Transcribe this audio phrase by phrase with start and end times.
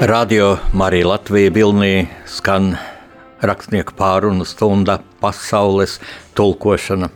[0.00, 2.76] Radio Marija Latvija Vilnī skan
[3.42, 5.96] rakstnieku pārunu stunda pasaules
[6.38, 7.08] tulkošana.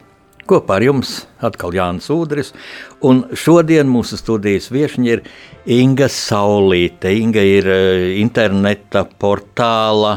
[0.51, 2.51] Kopā ar jums atkal Jānis Udris,
[2.99, 5.23] un šodien mūsu studijas viešņi ir
[5.71, 7.13] Inga Saulīte.
[7.15, 10.17] Inga ir eh, interneta portāla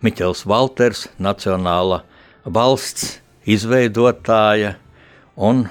[0.00, 2.00] Miķels Valters, Nacionāla
[2.48, 4.78] valsts izveidotāja
[5.36, 5.66] un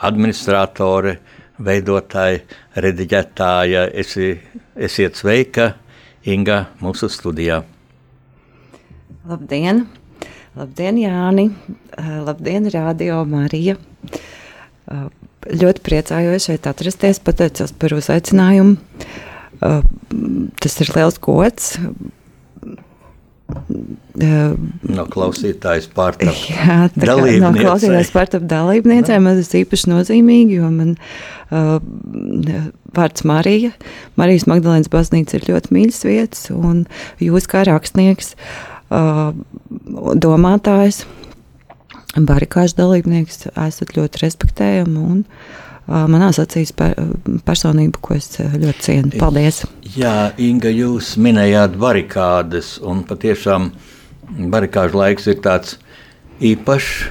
[0.00, 1.18] administratore,
[1.64, 2.42] veidotāja,
[2.80, 3.86] rediģētāja.
[4.00, 4.32] Esi
[4.80, 5.74] Esiet sveika,
[6.24, 7.60] Inga, mūsu studijā.
[9.28, 9.82] Labdien!
[10.56, 11.50] Labdien, Jāni!
[11.98, 13.76] Eh, labdien, Radio Marija!
[14.10, 15.02] Eh,
[15.52, 18.78] ļoti priecājos šeit atrasties, pateicos par uzaicinājumu.
[19.60, 19.82] Eh,
[20.64, 21.74] tas ir liels gods
[24.90, 26.32] No klausītājas pārtapu
[27.08, 27.44] dalībniecēm.
[27.44, 31.78] No klausītājas pārtapu dalībniecēm man tas īpaši nozīmīgi, jo man uh,
[32.96, 33.72] vārds Marija,
[34.20, 36.84] Marijas Magdalēnas baznīca ir ļoti mīļas vietas, un
[37.22, 38.34] jūs kā rakstnieks,
[38.90, 39.32] uh,
[40.26, 41.04] domātājs,
[42.18, 46.94] barikāžu dalībnieks esat ļoti respektējami un uh, manās acīs per,
[47.46, 49.12] personība, ko es ļoti cienu.
[49.20, 49.64] Paldies!
[49.96, 53.72] Jā, Inga, jūs minējāt barikādes, un patiešām
[54.52, 55.78] barikāžu laiks ir tāds
[56.40, 57.10] īpašs.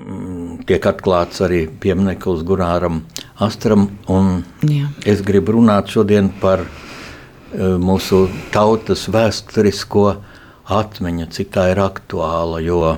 [0.00, 3.02] Mm, tiek atklāts arī piemineklis Gunāram
[3.44, 3.88] Astram.
[5.04, 6.64] Es gribu runāt šodien par
[7.56, 10.06] mūsu tautas vēsturisko
[10.70, 12.60] atmiņu, cik tā ir aktuāla.
[12.62, 12.96] Jo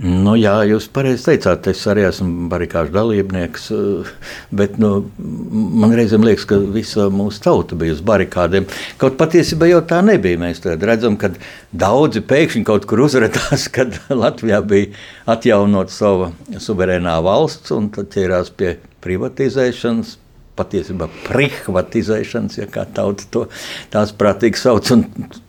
[0.00, 4.12] Nu, jā, jūs pareizi teicāt, es arī esmu barikāžu dalībnieks, eh,
[4.56, 8.64] bet nu, man reizēm liekas, ka visa mūsu tauta bija uz barikādiem.
[8.96, 10.40] Kaut patiesībā jau tā nebija.
[10.40, 11.34] Mēs redzam, ka
[11.76, 14.88] daudzi pēkšņi kaut kur uzrādījās, kad Latvijā bija
[15.28, 20.16] atjaunot sava suverēnā valsts un tad ķērās pie privatizēšanas,
[20.58, 23.44] patiesībā privatizēšanas, ja kā tauta to
[23.92, 25.04] tās prātīgi sauc, un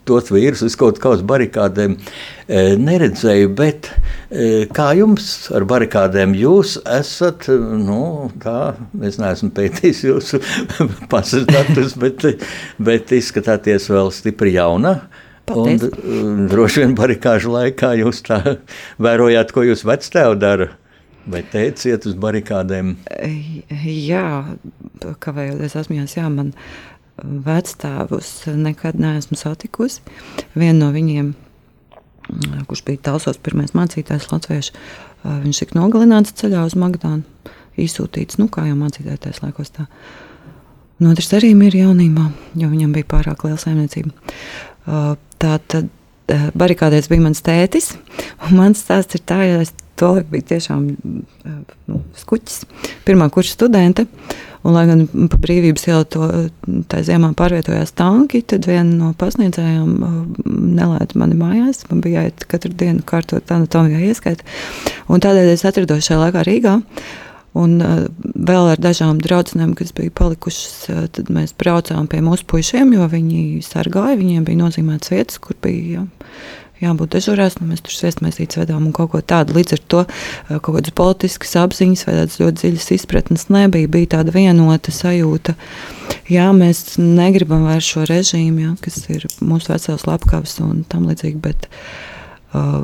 [0.07, 6.77] tos vīrus uz kaut kādas barikādēm e, neredzēju, bet e, kā jums ar barikādēm jūs
[6.99, 8.73] esat, nu, tā,
[9.07, 10.41] es neesmu pētījis jūsu
[11.11, 12.27] pasas datus, bet,
[12.81, 14.99] bet izskatāties vēl stipri jauna.
[15.51, 15.87] Paldies.
[16.05, 18.37] Un droši vien barikāžu laikā jūs tā
[19.01, 20.69] vērojāt, ko jūs vectēvi dara.
[21.29, 22.95] Vai teiciet uz barikādēm?
[23.85, 24.25] Jā,
[25.21, 26.49] kavējoties asmjās, jā, man
[27.21, 30.01] vecstāvus nekad neesmu satikusi.
[30.55, 31.33] Vienu no viņiem,
[32.69, 34.73] kurš bija Talsos pirmais mācītājs latviešu,
[35.23, 37.23] viņš tika nogalināts ceļā uz Magdānu,
[37.81, 39.87] izsūtīts, nu kā jau mācītājs laikos tā.
[41.01, 42.27] Un otrs arī ir jaunībā,
[42.61, 44.13] jo viņam bija pārāk liela saimniecība.
[45.41, 45.89] Tā tad
[46.57, 47.93] barikādēs bija mans tētis,
[48.47, 50.87] un mans stāsts ir tā, ja es Tolēk bija tiešām
[51.45, 52.63] nu, skuķis,
[53.05, 54.07] pirmā kursa studente.
[54.61, 56.27] Un, lai gan pa brīvības ielu to
[56.89, 59.95] tā ziemā pārvietojās tanki, tad viena no pasniedzējām
[60.77, 61.81] nelaida mani mājās.
[61.89, 64.45] Man bija jāiet katru dienu kārtot anatomijā ieskaita.
[65.09, 66.77] Un tādēļ es atrados šajā laikā Rīgā.
[67.57, 72.45] Un uh, vēl ar dažām draudzenēm, kas bija palikušas, uh, tad mēs braucām pie mūsu
[72.47, 74.15] puišiem, jo viņi sargāja.
[74.21, 76.05] Viņiem bija nozīmētas vietas, kur bija ja,
[76.81, 79.55] jābūt dežurās, nu, mēs tur sviestmaisītas vedām un kaut ko tādu.
[79.57, 83.91] Līdz ar to eh, kaut kādas politiskas apziņas vai tādas ļoti dziļas izpratnes nebija.
[83.91, 85.55] Bija tāda vienota sajūta,
[86.31, 91.41] jā, mēs negribam vairs šo režīmu, jā, kas ir mūsu vecās lapkavas un tam līdzīgi,
[91.43, 91.67] bet
[92.53, 92.81] uh,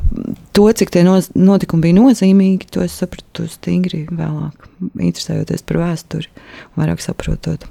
[0.56, 6.30] to, cik tie notikumi bija nozīmīgi, to es sapratu stingri vēlāk, interesējoties par vēsturi
[6.72, 7.66] un vairāk saprotot.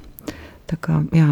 [0.67, 1.31] Tā kā, jā,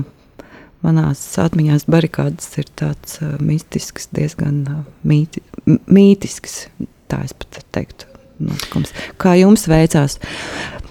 [0.86, 6.66] manās atmiņās barikādas ir tāds uh, mistisks, diezgan uh, mīti, mītisks,
[7.12, 8.12] tā es pat teiktu.
[8.36, 8.92] Notikums.
[9.22, 10.18] Kā jums veicās?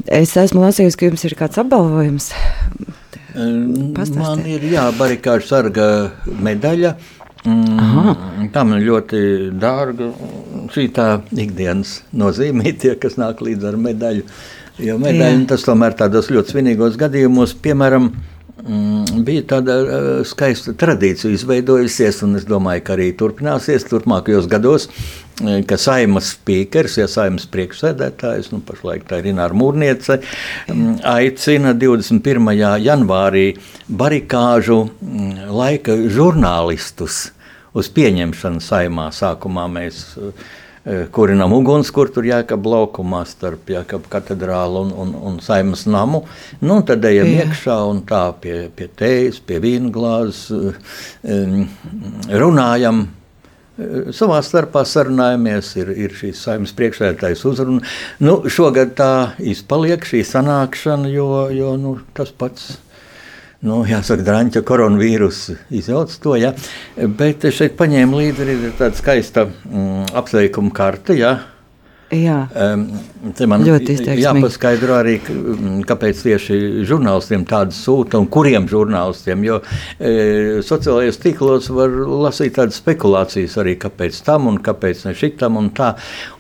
[0.09, 2.31] Es esmu lasījusi, ka jums ir kāds apbalvojums.
[3.35, 4.17] Pastāstiet.
[4.23, 5.87] Man ir jā, barikāžu sarga
[6.25, 6.95] medaļa.
[7.45, 9.21] Mm, tā man ļoti
[9.61, 10.09] dārga.
[10.73, 14.25] Šī tā ikdienas nozīmē, tie, kas nāk līdz ar medaļu.
[14.81, 18.34] Jo medaļa tas tomēr tādos ļoti svinīgos gadījumos, piemēram, Mm,
[18.65, 24.89] bija tāda uh, skaista tradīcija izveidojusies, un es domāju, ka arī turpināsies turpmākajos gados,
[25.43, 30.21] eh, ka saimas spīkers, ja saimas priekšsēdētājs, nu pašlaik tā ir Ināra Mūrniece,
[30.73, 32.55] um, aicina 21.
[32.81, 33.47] janvārī
[33.89, 35.31] barikāžu um,
[35.61, 37.27] laika žurnālistus
[37.75, 39.11] uz pieņemšanu saimā.
[39.13, 40.33] Sākumā mēs uh,
[40.85, 46.27] Eh, kurinam uguns, kur tur jākab laukumā starp jākab katedrālu un, un, un saimas namu.
[46.61, 47.47] Nu, tad ejam Jā.
[47.47, 51.63] iekšā un tā pie, pie tejas, pie vīna glāzes um,
[52.29, 53.07] runājam.
[53.81, 57.81] Eh, savā starpā sarunājamies, ir, ir šīs saimnes priekšsēdētājas uzruna.
[58.21, 62.75] Nu, šogad tā izpaliek šī sanākšana, jo, jo nu, tas pats
[63.65, 66.37] nu, jāsaka, drāņķa koronavīrusu izjauc to.
[66.41, 66.53] Ja?
[67.19, 71.17] Bet šeit paņēma līdzi arī tāda skaista mm, apsveikuma karte.
[71.19, 71.39] Ja?
[72.13, 72.37] Jā,
[73.49, 75.15] man ļoti jāpaskaidro arī,
[75.89, 79.45] kāpēc tieši žurnālistiem tādas sūta un kuriem žurnālistiem.
[79.47, 79.61] Jo
[79.97, 81.95] e, sociālajos tīklos var
[82.27, 85.95] lasīt tādas spekulācijas arī, kāpēc tam un kāpēc ne šitam un tā.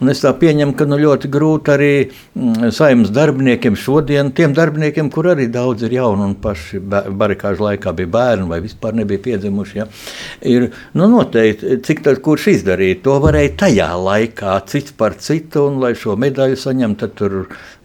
[0.04, 1.90] Un es tā pieņemu, ka nu, ļoti grūti arī
[2.74, 8.12] saimnes darbiniekiem šodien, tiem darbiniekiem, kur arī daudz ir jauni un paši barikāžu laikā bija
[8.18, 9.88] bērni vai vispār nebija piedzimuši, ja,
[10.44, 13.00] ir nu, noteikti, cik tad kurš izdarīja.
[13.08, 17.34] To varēja tajā laikā cits par citu un, lai šo medaļu saņemtu, tad tur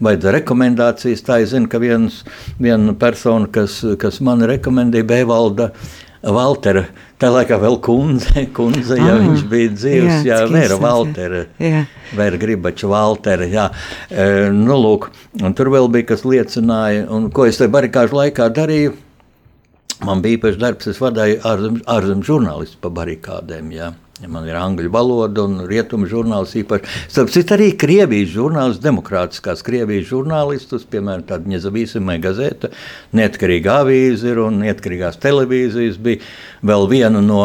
[0.04, 1.24] vajadzēja rekomendācijas.
[1.26, 2.22] Tā es zinu, ka viens,
[2.60, 5.72] viena persona, kas, kas man rekomendēja, Bēvalda.
[6.20, 6.82] Valtera,
[7.16, 11.86] tā laikā vēl kundze, kundze ja ah, viņš bija dzīves, jā, jā Vēra Valtera, jā.
[12.12, 13.70] Vēra Gribača Valtera, jā.
[14.12, 15.08] E, nu, lūk,
[15.40, 18.92] un tur vēl bija, kas liecināja, un ko es te barikāžu laikā darīju,
[20.04, 23.94] man bija īpašs darbs, es vadīju ārzem, ārzem žurnālistu pa barikādēm, jā.
[24.20, 26.84] Ja man ir angļu valoda un rietumu žurnāls īpaši.
[27.08, 32.68] Starp citu, arī Krievijas žurnāls, demokrātiskās Krievijas žurnālistus, piemēram, tāda Ņezavīsimē gazeta,
[33.16, 36.20] neatkarīga avīze ir un neatkarīgās televīzijas bija
[36.68, 37.40] vēl viena no,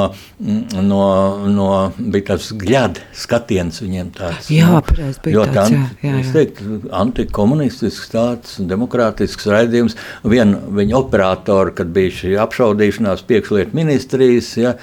[0.83, 1.06] no,
[1.48, 4.51] no bija tāds gļad skatiens viņiem tāds.
[4.51, 6.25] Jā, pareiz, bija tāds, anti, jā, jā.
[6.25, 9.95] Es teiktu, antikomunistisks tāds, demokrātisks raidījums.
[10.27, 14.75] Viena viņa operatora, kad bija šī apšaudīšanās piekšlietu ministrijas, ja,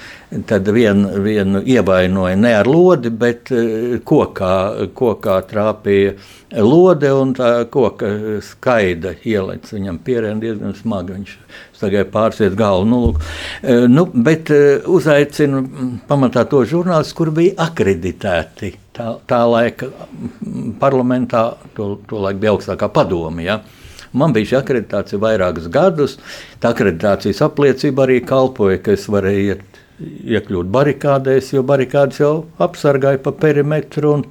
[0.47, 4.53] tad vienu vien ievainoja ne ar lodi, bet eh, kokā,
[4.95, 6.15] kokā trāpīja
[6.63, 8.09] lode un tā koka
[8.45, 11.17] skaida ielec viņam pierēna diezgan smagi.
[11.17, 11.35] Viņš
[11.83, 12.87] tagad pārsiet galvu.
[12.89, 13.21] Nu, lūk.
[13.61, 15.63] Eh, nu, bet eh, uzaicinu
[16.09, 18.73] pamatā to žurnālistu, kur bija akreditēti.
[18.93, 19.89] Tā, tā laika
[20.81, 21.47] parlamentā,
[21.77, 23.45] to, to laika bija augstākā padome.
[23.47, 23.61] Ja?
[24.13, 26.19] Man bija šī akreditācija vairākus gadus.
[26.61, 32.31] Tā akreditācijas apliecība arī kalpoja, ka es varēju iet iekļūt barikādēs, jo barikādas jau
[32.61, 34.15] apsargāja pa perimetru.
[34.17, 34.23] Un,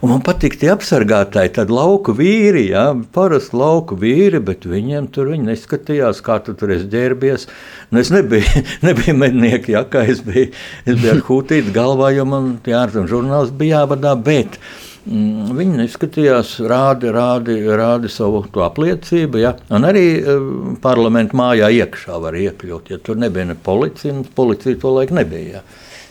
[0.00, 2.84] un man patīk tie apsargātāji, tad lauku vīri, jā,
[3.14, 7.48] parasti lauku vīri, bet viņiem tur viņi neskatījās, kā tu tur esi ģērbies.
[7.90, 10.52] Nu, es nebiju, nebiju mednieki, jā, kā es biju,
[10.86, 14.60] es biju ar hūtīti galvā, jo man tie ārzem žurnāls bija jāvadā, bet
[15.06, 19.40] viņi neskatījās, rādi, rādi, rādi savu apliecību.
[19.40, 19.54] Ja?
[19.72, 20.48] Un arī uh,
[20.82, 22.92] parlamentu mājā iekšā var iekļūt.
[22.92, 25.60] Ja tur nebija ne policija, policija to laiku nebija.
[25.60, 25.64] Ja?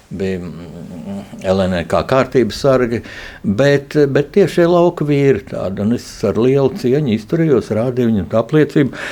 [0.09, 3.01] bija mm, LNE kā kārtības sargi,
[3.43, 9.03] bet, bet tieši lauka vīri tādi, un es ar lielu cieņu izturējos, rādīju viņu apliecību.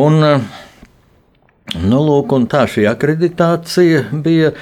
[0.00, 0.18] Un,
[1.78, 4.54] nu, lūk, un tā šī akreditācija bija,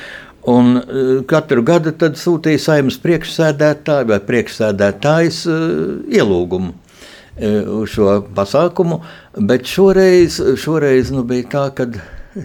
[0.49, 5.65] Un uh, katru gadu sūtīja saimnes priekšsēdētāju vai priekšsēdētājs uh,
[6.09, 6.77] ielūgumu
[7.39, 8.97] uz šo pasākumu,
[9.47, 11.85] bet šoreiz, šoreiz nu, bija tā, ka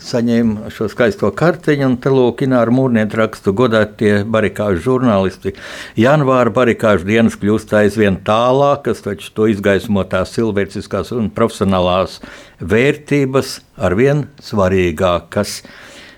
[0.02, 5.54] saņēma šo skaisto kartiņu, un te lūkina ar mūrnieku rakstu godātie barikāžu žurnālisti.
[6.00, 12.20] Janvāra barikāžu dienas kļūst aizvien tālākas, taču to izgaismo tās cilvēciskās un profesionālās
[12.62, 15.62] vērtības arvien svarīgākas.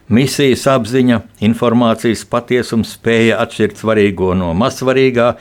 [0.06, 5.32] Misijas apziņa, informācijas patiesums, spēja atšķirt svarīgo no mazsvarīgā,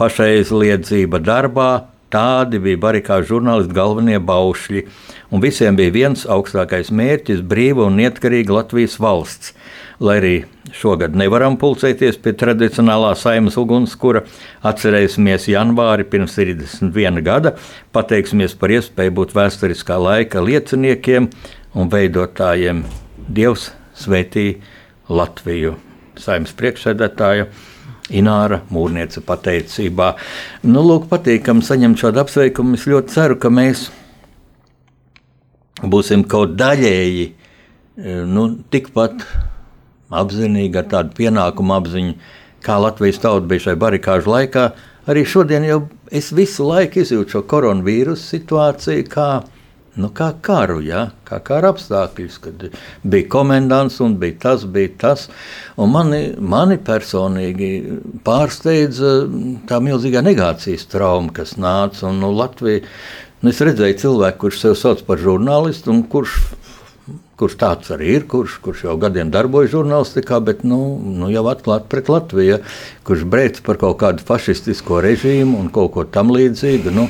[0.00, 4.86] pašaizliedzība darbā, tādi bija barikāžu žurnālisti galvenie baušļi.
[5.28, 9.52] Un visiem bija viens augstākais mērķis- brīva un neatkarīga Latvijas valsts.
[10.00, 14.24] Lai arī šogad nevaram pulcēties pie tradicionālā saimnes ugunskura,
[14.64, 17.56] atcerēsimies janvāri pirms 31 gada,
[17.92, 21.30] pateiksimies par iespēju būt vēsturiskā laika lieciniekiem
[21.74, 22.84] un veidotājiem.
[23.28, 24.48] Dievs svētī
[25.08, 25.74] Latviju.
[26.20, 27.48] Saimnes priekšsēdētāja
[28.14, 30.12] Ināra Mūrniece pateicībā.
[30.68, 32.76] Nu, lūk, patīkami saņemt šādu apsveikumu.
[32.76, 33.88] Es ļoti ceru, ka mēs
[35.82, 37.34] būsim kaut daļēji e,
[38.28, 39.24] nu, tikpat
[40.14, 42.14] apzinīgi ar tādu pienākumu apziņu,
[42.64, 44.68] kā Latvijas tauta bija šajā barikāžu laikā.
[45.10, 45.82] Arī šodien jau
[46.12, 49.28] es visu laiku izjūtu šo koronavīrusu situāciju, kā
[49.94, 51.04] Nu, kā karu, ja?
[51.28, 52.64] kā kara apstākļus, kad
[53.06, 55.28] bija komendants un bija tas, bija tas.
[55.78, 57.70] Un mani, mani personīgi
[58.26, 59.12] pārsteidza
[59.70, 62.08] tā milzīgā negācijas trauma, kas nāca.
[62.10, 62.82] Un, nu, Latvija,
[63.42, 66.40] nu, es redzēju cilvēku, kurš sev sauc par žurnālistu un kurš
[67.38, 71.90] kurš tāds arī ir, kurš, kurš jau gadiem darbojas žurnālistikā, bet nu, nu jau atklāti
[71.90, 72.60] pret Latviju,
[73.06, 76.94] kurš brēc par kaut kādu fašistisko režīmu un kaut ko tam līdzīgu.
[76.94, 77.08] Nu,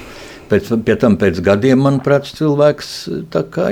[0.55, 0.69] Pēc,
[1.03, 2.91] tam pēc gadiem, manuprāt, cilvēks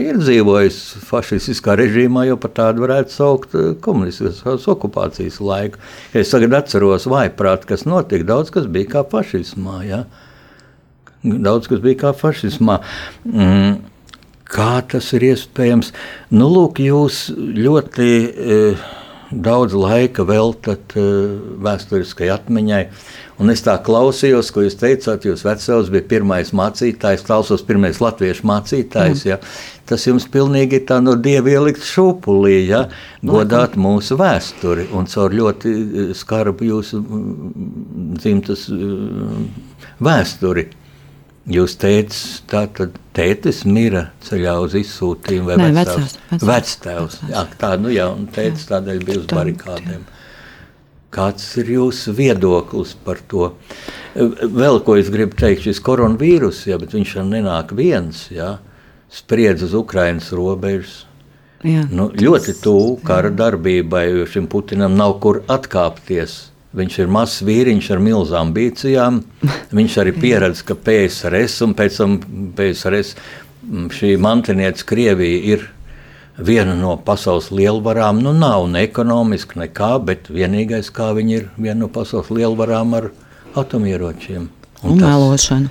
[0.02, 5.78] ir dzīvojis fašistiskā režīmā, jau par tādu varētu saukt eh, komunistiskās okupācijas laiku.
[6.18, 8.26] Es tagad atceros vaiprāt, kas notika.
[8.32, 9.76] Daudz kas bija kā fašismā.
[9.86, 10.02] Ja?
[11.22, 12.80] Daudz kas bija kā fašismā.
[13.30, 13.78] Mm.
[14.52, 15.94] Kā tas ir iespējams?
[16.34, 18.58] Nu, lūk, jūs ļoti e,
[19.32, 21.04] daudz laika veltat e,
[21.64, 22.82] vēsturiskai atmiņai.
[23.42, 25.24] Un es tā klausījos, ko jūs teicāt.
[25.26, 29.24] Jūs vecāks bija pirmais mācītājs, klausos pirmais latviešu mācītājs.
[29.24, 29.30] Mm.
[29.32, 29.38] Ja?
[29.88, 32.84] Tas jums pilnīgi tā no dieva ielikt šūpulī, ja?
[33.26, 37.02] godāt mūsu vēsturi un caur ļoti e, skarbu jūsu
[38.20, 38.68] dzimtas
[40.02, 40.68] vēsturi.
[41.50, 42.14] Jūs teicat,
[42.46, 46.44] tā tad tētis mira ceļā uz izsūtījumu vai Nē, vecās, vecās.
[46.46, 47.16] vectēvs?
[47.32, 50.04] Jā, tā, nu jā, un tētis tādēļ bija uz barikādēm.
[51.12, 53.50] Kāds ir jūsu viedoklis par to?
[54.14, 58.54] Vēl ko es gribu teikt, šis koronavīrus, ja, bet viņš jau nenāk viens, ja,
[59.10, 61.02] spriedz uz Ukrainas robežas.
[61.66, 67.42] Jā, nu, ļoti tuvu kara darbībai, jo šim Putinam nav kur atkāpties Viņš ir mazs
[67.44, 69.20] vīriņš ar milzām ambīcijām.
[69.76, 72.18] Viņš arī pieredz, ka PSRS un pēc tam
[72.56, 73.14] PSRS
[73.92, 75.66] šī mantinieca Krievija ir
[76.38, 78.22] viena no pasaules lielvarām.
[78.24, 83.10] Nu, nav ne ekonomiski, nekā, bet vienīgais, kā viņi ir viena no pasaules lielvarām ar
[83.58, 84.48] atomieročiem.
[84.82, 85.70] Un, un tas, melošanu.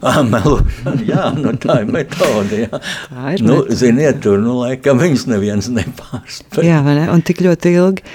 [0.00, 2.62] Ah, melošana, jā, nu, tā ir metode.
[2.62, 2.78] Jā.
[3.10, 3.76] Tā ir nu, metode.
[3.82, 6.64] Ziniet, tur nu, laikam viņas neviens nepārspēj.
[6.64, 7.04] Jā, ne?
[7.12, 8.06] un tik ļoti ilgi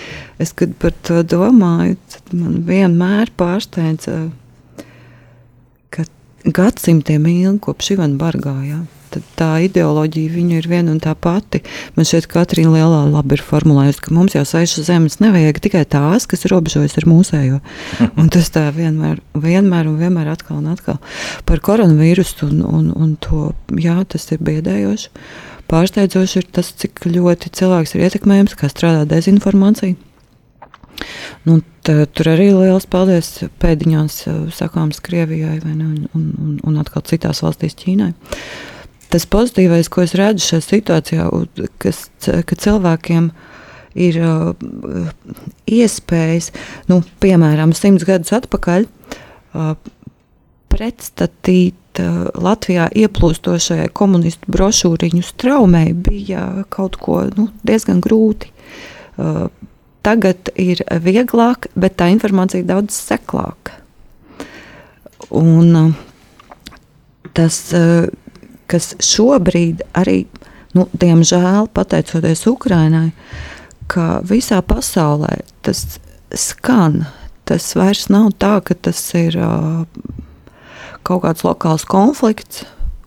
[0.42, 2.00] es par to domāju,
[2.34, 4.18] man vienmēr pārsteidza,
[5.94, 6.08] ka
[6.46, 8.82] gadsimtiem ilgi kopš Ivana Bargājā
[9.40, 11.62] tā ideoloģija viņa ir viena un tā pati.
[11.96, 16.28] Man šeit Katrīna Lielā labi ir formulējusi, ka mums jau sešas zemes nevajag tikai tās,
[16.30, 17.60] kas robežojas ar mūsējo.
[18.20, 21.00] Un tas tā vienmēr, vienmēr un vienmēr atkal un atkal
[21.48, 25.12] par koronavīrusu un, un, un to, jā, tas ir biedējoši.
[25.72, 29.98] Pārsteidzoši ir tas, cik ļoti cilvēks ir ietekmējams, kā strādā dezinformācija.
[31.46, 33.32] Nu, tā, tur arī liels paldies
[33.62, 34.22] pēdiņās
[34.56, 38.14] sakāms Krievijai ne, un, un, un atkal citās valstīs Ķīnai.
[38.14, 38.75] Uh,
[39.16, 41.26] tas pozitīvais, ko es redzu šajā situācijā,
[41.80, 43.30] kas, ka cilvēkiem
[43.96, 44.50] ir uh,
[45.72, 46.52] iespējas,
[46.92, 48.90] nu, piemēram, simts gadus atpakaļ,
[49.56, 49.72] uh,
[50.76, 58.52] pretstatīt uh, Latvijā ieplūstošajai komunistu brošūriņu straumei bija kaut ko nu, diezgan grūti.
[59.16, 59.48] Uh,
[60.04, 63.80] tagad ir vieglāk, bet tā informācija ir daudz seklāka.
[65.32, 65.96] Un, uh,
[67.32, 67.62] tas,
[68.72, 70.26] kas šobrīd arī,
[70.78, 73.12] nu, diemžēl, pateicoties Ukrainai,
[73.92, 76.00] ka visā pasaulē tas
[76.36, 77.06] skan.
[77.46, 79.38] Tas vairs nav tā, ka tas ir
[81.06, 82.64] kaut kāds lokāls konflikts,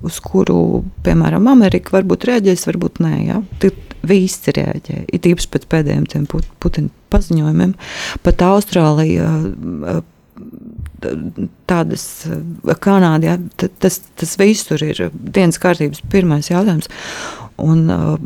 [0.07, 3.15] uz kuru, piemēram, Amerika varbūt reaģēs, varbūt nē.
[3.27, 3.41] Ja?
[3.63, 3.75] Tur
[4.07, 5.01] visi reaģē.
[5.11, 6.29] It īpaši pēc pēdējiem
[6.63, 7.75] Putina paziņojumiem.
[8.23, 9.33] Pat Austrālija.
[11.69, 12.05] Tādas
[12.83, 16.91] Kanādā, ja, tas, tas visur ir dienas kārtības pirmais jautājums.
[17.63, 18.17] Un, uh,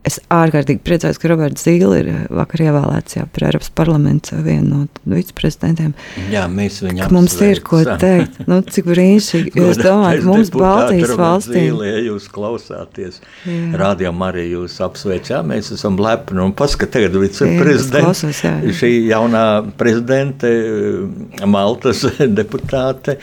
[0.00, 5.16] Es ārkārtīgi priecājos, ka Roberts Zīle ir vakar ievēlēts jā, par Eiropas parlamentu vienu no
[5.18, 5.92] viceprezidentiem.
[6.32, 8.38] Jā, mēs viņam mums ir ko teikt.
[8.48, 9.52] Nu, cik brīnišķīgi.
[9.60, 11.66] Jūs domājat, mums Baltijas valstī.
[11.66, 13.20] Zīle, ja jūs klausāties,
[13.82, 18.24] rādījām arī jūs apsveic, jā, mēs esam lepni un paskat tagad viceprezidents.
[18.80, 20.48] Šī jaunā prezidente,
[21.44, 22.06] Maltas
[22.40, 23.20] deputāte.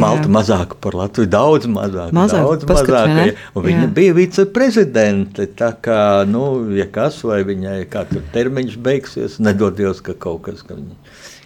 [0.00, 2.12] Malta mazāk par Latviju, daudz mazāk.
[2.16, 3.92] mazāk daudz mazāk ja, viņa jā.
[3.98, 5.48] bija viceprezidente.
[5.58, 6.44] Tā kā, nu,
[6.76, 10.64] ja kas, vai viņai kā tur termiņš beigsies, nedodies, ka kaut kas.
[10.66, 11.00] Ka viņa,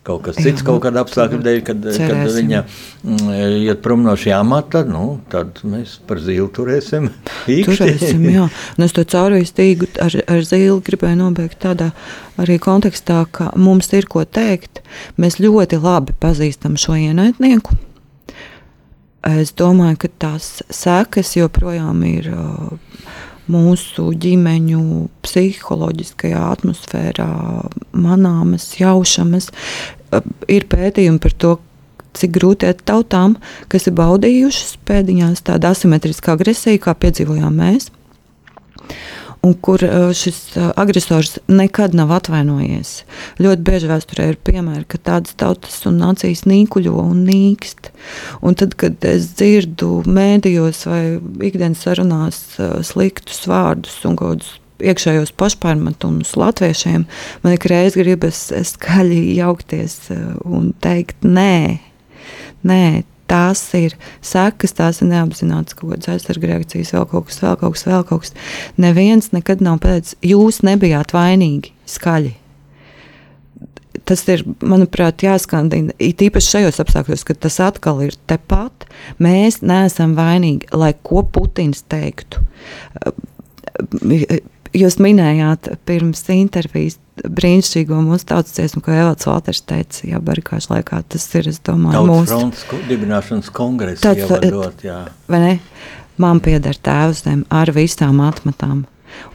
[0.06, 2.08] kaut kas cits, jā, kaut kāda apstākļa dēļ, kad, cerēsim.
[2.08, 3.34] kad viņa mm,
[3.66, 7.10] iet prom no šī amata, nu, tad mēs par zīli turēsim.
[7.56, 7.76] Īkšķi.
[7.76, 8.46] Turēsim, jā.
[8.78, 11.90] Un es to caurvīs tīgu ar, ar zīli gribēju nobeigt tādā
[12.40, 14.80] arī kontekstā, ka mums ir ko teikt.
[15.20, 17.76] Mēs ļoti labi pazīstam šo ienaidnieku
[19.26, 22.70] Es domāju, ka tās sekas joprojām ir uh,
[23.52, 24.84] mūsu ģimeņu
[25.26, 27.30] psiholoģiskajā atmosfērā,
[27.92, 29.50] manāmas, jaušamas.
[30.08, 31.52] Uh, ir pētījumi par to,
[32.16, 33.36] cik grūti ir tautām,
[33.70, 37.90] kas ir baudījušas pēdiņās tādu asimetrisku agresiju, kā piedzīvojām mēs
[39.46, 42.92] un kur uh, šis uh, agresors nekad nav atvainojies.
[43.40, 47.90] Ļoti bieži vēsturē ir piemēri, ka tādas tautas un nācijas nīkuļo un nīkst.
[48.44, 51.04] Un tad, kad es dzirdu mēdījos vai
[51.48, 57.04] ikdienas sarunās uh, sliktus vārdus un kaut kādus iekšējos pašpārmetumus latviešiem,
[57.42, 59.98] man ik reiz gribas skaļi jaukties
[60.48, 61.80] un teikt, nē,
[62.64, 62.84] nē,
[63.30, 63.94] tās ir
[64.24, 68.04] sekas, tās ir neapzināts kaut kādas aizsardzības reakcijas, vēl kaut kas, vēl kaut kas, vēl
[68.08, 68.36] kaut kas.
[68.80, 72.36] Neviens nekad nav pateicis, jūs nebijāt vainīgi skaļi.
[74.10, 75.94] tas ir, manuprāt, jāskandina.
[76.02, 78.88] It īpaši šajos apstākļos, kad tas atkal ir tepat,
[79.22, 82.42] mēs neesam vainīgi, lai ko Putins teiktu.
[84.76, 91.00] Jūs minējāt pirms intervijas brīnišķīgo mūsu tautas dziesmu, ko Evalds Valters teica, jā, barikāšu laikā.
[91.10, 92.28] Tas ir, es domāju, mūsu...
[92.30, 95.00] Fronts dibināšanas kongress Tāds, ievadot, jā.
[95.30, 95.52] Vai ne?
[96.20, 98.84] Man pieder tēvs zem ar visām atmatām.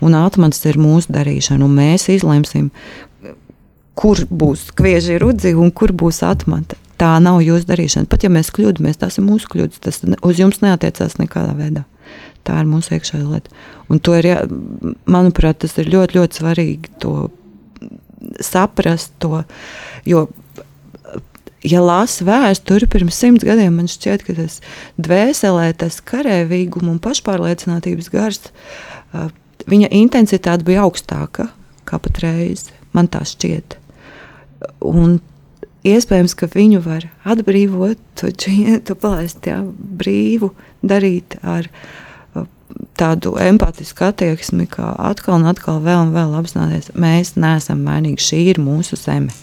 [0.05, 2.69] Un atmats ir mūsu darīšana, un mēs izlemsim,
[3.99, 6.79] kur būs kvieži rudzi un kur būs atmata.
[6.95, 8.07] Tā nav jūsu darīšana.
[8.07, 9.81] Pat ja mēs kļūdāmies, tas ir mūsu kļūdas.
[9.83, 11.83] Tas uz jums neatiecās nekādā veidā.
[12.45, 13.53] Tā ir mūsu iekšējā lieta.
[13.89, 14.39] Un to ir, jā,
[15.09, 17.15] manuprāt, tas ir ļoti, ļoti svarīgi to
[18.43, 19.13] saprast.
[19.23, 19.43] To,
[20.05, 20.27] jo,
[21.65, 24.59] ja lasa vēsturi pirms simts gadiem, man šķiet, ka tas
[25.01, 28.43] dvēselē, tas karavīguma un pašpārliecinātības gars,
[29.69, 31.49] viņa intensitāte bija augstāka
[31.85, 32.69] kā patreiz.
[32.95, 33.77] Man tā šķiet.
[34.87, 35.19] Un
[35.85, 40.53] iespējams, ka viņu var atbrīvot, to čietu palaist, jā, brīvu
[40.85, 41.69] darīt ar
[42.97, 48.23] tādu empātisku attieksmi, kā atkal un atkal vēl un vēl apzināties, mēs neesam vainīgi.
[48.23, 49.33] Šī ir mūsu zeme.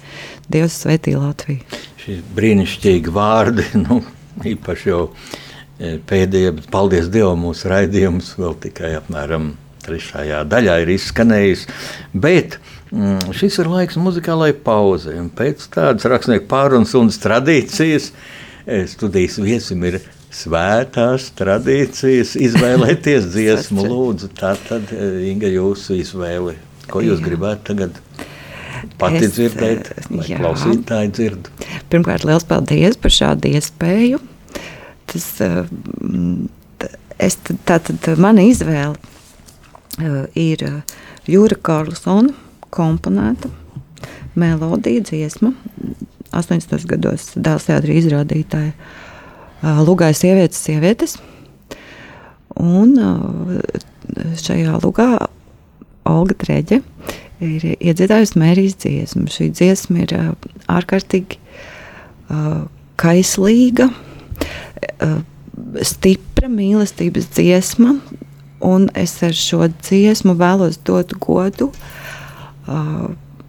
[0.52, 1.62] Dievs svētī Latviju.
[2.02, 4.00] Šie brīnišķīgi vārdi, nu,
[4.48, 9.52] īpaši jau e, pēdējie, bet paldies Dievam, mūsu raidījums vēl tikai apmēram
[9.82, 11.66] trešajā daļā ir izskanējis.
[12.14, 12.58] Bet
[12.90, 15.18] mm, šis ir laiks muzikālai pauzei.
[15.38, 18.10] Pēc tādas rakstnieku pārunas un tradīcijas
[18.66, 20.02] e, studijas viesim ir
[20.32, 23.86] svētās tradīcijas, izvēlēties dziesmu.
[23.88, 26.56] Lūdzu, tā tad e, Inga jūsu izvēle.
[26.90, 27.28] Ko jūs jā.
[27.28, 28.00] gribētu tagad?
[28.98, 30.40] Pati es, dzirdēt, vai jā.
[30.40, 31.52] klausītāji dzird?
[31.92, 34.18] Pirmkārt, liels paldies par šādu iespēju.
[35.12, 35.50] Tas, e,
[37.22, 38.98] es, tā tad mana izvēle
[40.38, 40.64] ir
[41.28, 42.32] Jūra Karlsona
[42.72, 43.50] komponēta
[44.34, 45.52] melodija dziesma.
[46.32, 46.86] 80.
[46.88, 48.72] gados dēls teātrī izrādītāja
[49.62, 51.16] lugā sievietes, sievietes.
[52.58, 52.96] Un
[54.42, 55.10] šajā lugā
[56.08, 56.80] Olga Treģe
[57.42, 59.26] ir iedziedājusi mērijas dziesmu.
[59.30, 60.14] Šī dziesma ir
[60.70, 61.38] ārkārtīgi
[63.02, 63.88] kaislīga,
[65.86, 67.96] stipra mīlestības dziesma,
[68.62, 71.72] un es ar šo dziesmu vēlos dot godu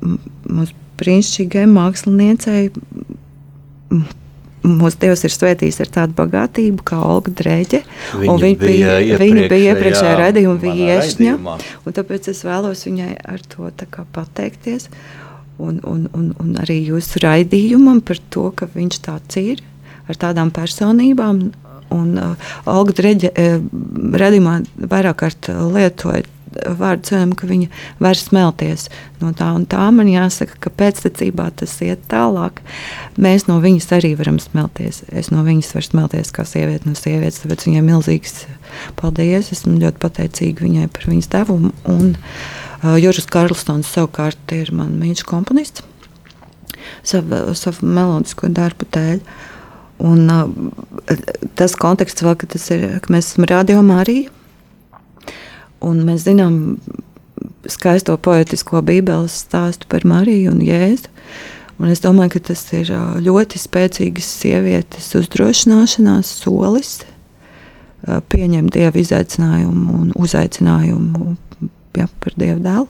[0.01, 2.71] mūsu brīnišķīgai māksliniecei
[4.63, 7.81] mūsu Dievs ir svētījis ar tādu bagātību, kā Olga Dreģe.
[8.21, 11.35] Viņa viņa bija, viņa bija iepriekšējā raidījuma viesņa.
[11.99, 13.71] Tāpēc es vēlos viņai ar to
[14.15, 14.89] pateikties.
[15.61, 19.61] Un, un, un, un arī jūsu raidījumam par to, ka viņš tāds ir,
[20.09, 21.43] ar tādām personībām.
[21.93, 23.59] Un, uh, Olga Dreģe uh,
[24.17, 24.55] radījumā
[24.89, 26.23] vairāk kārt lietoja
[26.79, 27.69] vārdu cenam, ka viņa
[28.03, 28.87] var smelties
[29.21, 29.83] no tā un tā.
[29.95, 32.61] Man jāsaka, ka pēctecībā tas iet tālāk.
[33.21, 35.03] Mēs no viņas arī varam smelties.
[35.11, 38.45] Es no viņas varu smelties kā sieviete no sievietes, tāpēc viņai milzīgs
[38.99, 39.53] paldies.
[39.55, 41.73] Esmu ļoti pateicīga viņai par viņas devumu.
[41.91, 45.85] Un uh, Juris Karlsons savukārt ir mans mīļš komponists
[47.07, 49.19] savu, savu melodisko darbu dēļ.
[50.03, 51.17] Un, uh,
[51.55, 54.31] tas konteksts vēl, ka, tas ir, ka mēs esam radio Marija
[55.83, 56.77] Un mēs zinām
[57.69, 61.11] skaisto poetisko Bībeles stāstu par Mariju un Jēzu.
[61.81, 62.91] Un es domāju, ka tas ir
[63.25, 66.99] ļoti spēcīgs sievietes uzdrošināšanās solis
[68.03, 71.35] pieņemt dievu izaicinājumu un uzaicinājumu
[71.97, 72.87] ja, par dievu dēlu.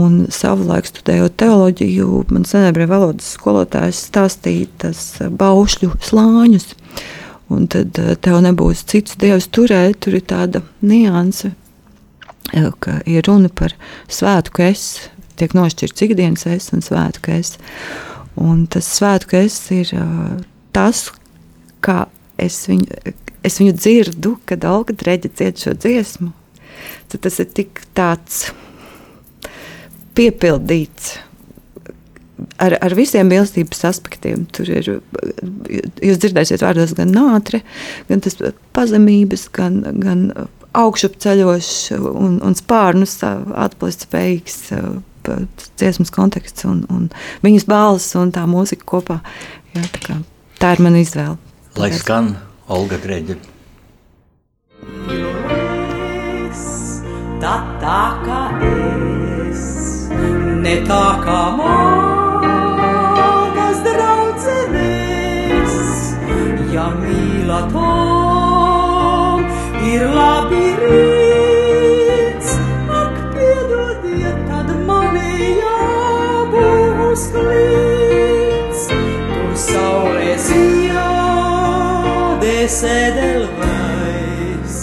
[0.00, 6.68] Un savulaik studējot teoloģiju, man senēbrē valodas skolotājs stāstīja tas baušļu slāņus.
[7.50, 11.52] Un tad eh, tev nebūs cits dievs turēt, tur ir tāda nianse,
[12.54, 13.74] eh, ka ir runa par
[14.10, 15.10] svētku es,
[15.40, 17.56] tiek nošķirts ikdienas es un svētku es.
[18.40, 20.36] Un tas svētku es ir uh,
[20.72, 21.08] tas,
[21.84, 22.04] kā
[22.40, 26.30] es viņu, es viņu dzirdu, kad Olga Dreģa dzied šo dziesmu.
[27.10, 28.44] Tad tas ir tik tāds
[30.16, 31.16] piepildīts
[32.62, 34.46] ar, ar visiem mīlestības aspektiem.
[34.54, 34.88] Tur ir,
[36.04, 37.62] jūs dzirdēsiet vārdos gan nātre,
[38.08, 38.38] gan tas
[38.76, 40.26] pazemības, gan, gan
[40.78, 44.58] augšupceļošs un, un spārnus atplest spējīgs
[45.78, 47.08] dziesmas konteksts un, un
[47.44, 49.20] viņas balss un tā mūzika kopā.
[49.74, 50.18] Jā, tā, kā,
[50.62, 51.38] tā ir mana izvēle.
[51.78, 52.34] Lai skan
[52.70, 53.38] Olga Dreģa.
[57.40, 58.40] Tā, tā kā
[59.48, 59.64] es,
[60.60, 61.99] ne tā kā man.
[82.80, 84.76] Es edelveids,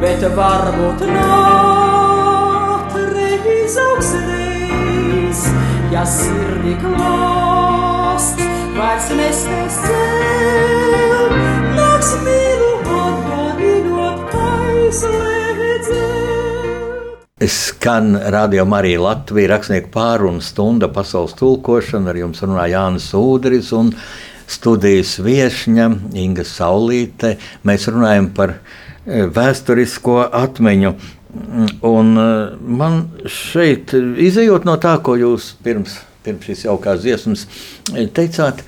[0.00, 5.44] bet varbūt nākt reiz augstreiz,
[5.92, 8.38] ja sirdi klāst,
[8.74, 11.36] vairs nespēs celt,
[11.76, 12.70] nāks mīlu
[13.04, 15.92] atgādinot kaislēdzēt.
[17.50, 23.94] Skan Radio Marija Latvija rakstnieku pārunu stunda pasaules tulkošana, ar jums runā Jānis Udris un
[24.50, 25.86] studijas viesņa
[26.18, 27.36] Inga Saulīte.
[27.66, 30.94] Mēs runājam par e, vēsturisko atmiņu.
[31.86, 32.28] Un e,
[32.80, 37.46] man šeit, izējot no tā, ko jūs pirms, pirms šīs jaukās dziesmas
[37.94, 38.64] e, teicāt,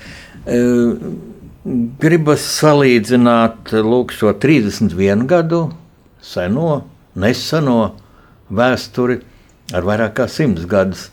[2.03, 5.61] gribas salīdzināt lūk, šo 31 gadu
[6.19, 6.81] seno,
[7.15, 7.93] neseno
[8.51, 9.21] vēsturi
[9.71, 11.07] ar vairāk kā simts gadus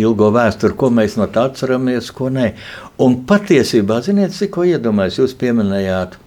[0.00, 2.52] ilgo vēsturi, ko mēs no tā atceramies, ko nē.
[3.04, 6.18] Un patiesībā, ziniet, cik ko iedomājas, jūs pieminējāt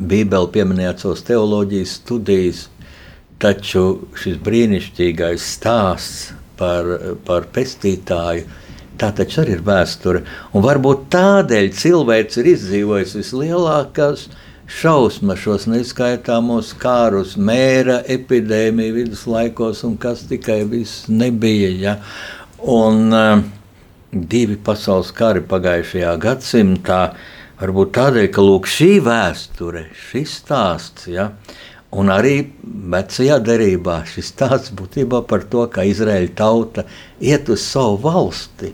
[0.00, 2.64] Bībeli, pieminējāt savas teoloģijas studijas,
[3.38, 3.84] taču
[4.18, 6.88] šis brīnišķīgais stāsts par,
[7.26, 8.46] par pestītāju,
[8.98, 10.24] tā taču arī ir vēsture.
[10.54, 14.28] Un varbūt tādēļ cilvēks ir izdzīvojis vislielākās
[14.70, 21.70] šausmas, šos neskaitāmos kārus, mēra epidēmiju viduslaikos un kas tikai viss nebija.
[21.78, 21.98] Ja?
[22.64, 23.42] Un uh,
[24.14, 27.00] divi pasaules kari pagājušajā gadsimtā,
[27.60, 31.28] varbūt tādēļ, ka lūk, šī vēsture, šis stāsts, ja,
[31.92, 36.86] un arī vecajā derībā šis stāsts būtībā par to, ka Izraēļa tauta
[37.20, 38.72] iet uz savu valsti.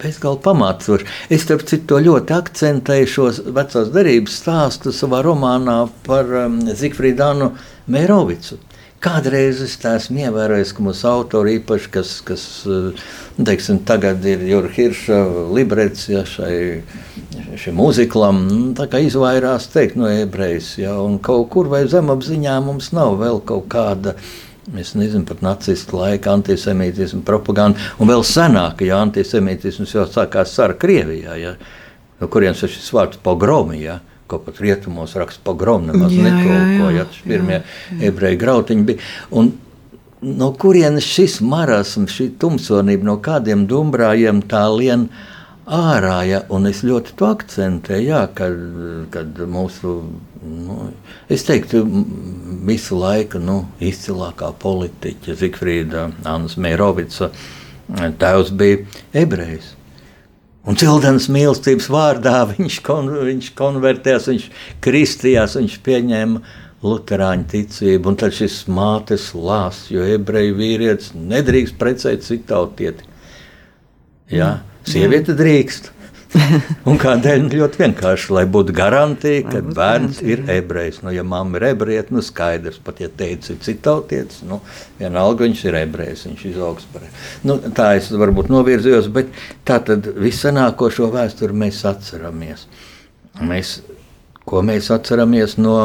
[0.00, 1.10] Bezgalīgi pamatoši.
[1.34, 7.50] Es starp citu ļoti akcentēju šos vecās derības stāstus savā romānā par um, Zikfrīdānu
[7.92, 8.56] Mērovicu.
[9.00, 12.98] Kādreiz es esmu ievērojis, ka mūsu autori īpaši, kas, kas eh,
[13.48, 15.20] teiksim, tagad ir Jurga Hirša
[15.56, 16.82] librets ja, šai,
[17.62, 20.74] šim mūziklam, nu, izvairās teikt no ebrejas.
[20.82, 24.18] Ja, un kaut kur vai zemapziņā mums nav vēl kaut kāda.
[24.76, 30.76] Es nezinu, pat nacistu laika antisemītismu propaganda, un vēl senāk, ja antisemītisms jau sākās Sara
[30.76, 31.56] Krievijā, ja,
[32.20, 33.80] no kurienes ir šis vārds pogromi.
[33.80, 37.08] Ja kaut pat rietumos raksta pogrom, nemaz netulkoja.
[37.10, 37.60] Tas pirmie
[38.10, 39.10] ebreju grautiņi bija.
[39.36, 39.52] Un,
[40.20, 45.08] no kurienes šis marasms, šī tumsonība, no kādiem dumbrājiem tā lien
[45.70, 48.56] ārā, ja, un es ļoti to akcentēju, jā, kad,
[49.14, 49.94] kad mūsu,
[50.42, 50.78] nu,
[51.30, 51.84] es teiktu,
[52.66, 57.30] visu laiku nu, izcilākā politiķa Zikfrīda Annas Meirovica
[58.20, 58.82] tēvs bija
[59.22, 59.74] ebrejs.
[60.68, 64.48] Un Cildens mīlestības vārdā viņš, kon, viņš konvertējās, viņš
[64.84, 66.42] kristījās, viņš pieņēma
[66.84, 68.12] luterāņu ticību.
[68.12, 73.08] Un tad šis mātes lās, jo ebreju vīrietis nedrīkst precēt citu tautieti.
[74.30, 75.90] Jā, sieviete drīkst.
[76.88, 77.46] un kādēļ?
[77.50, 81.00] Ļoti vienkārši, lai būtu garantija, ka bērns ir ebrejs.
[81.04, 84.60] Nu, ja mamma ir ebreja, nu skaidrs, pat ja teica ir citautietis, nu,
[85.00, 87.08] vienalga viņš ir ebrejs, viņš izaugs par
[87.46, 89.34] nu, tā es varbūt novirzījos, bet
[89.66, 92.66] tā tad visenāko šo vēsturi mēs atceramies.
[93.40, 93.80] Mēs,
[94.46, 95.76] ko mēs atceramies no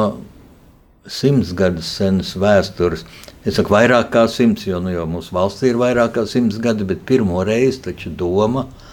[1.09, 3.05] simts gadus senas vēstures.
[3.45, 6.85] Es saku, vairāk kā simts, jo, nu, jo mūsu valstī ir vairāk kā simts gadi,
[6.85, 8.84] bet pirmo reizi taču doma ir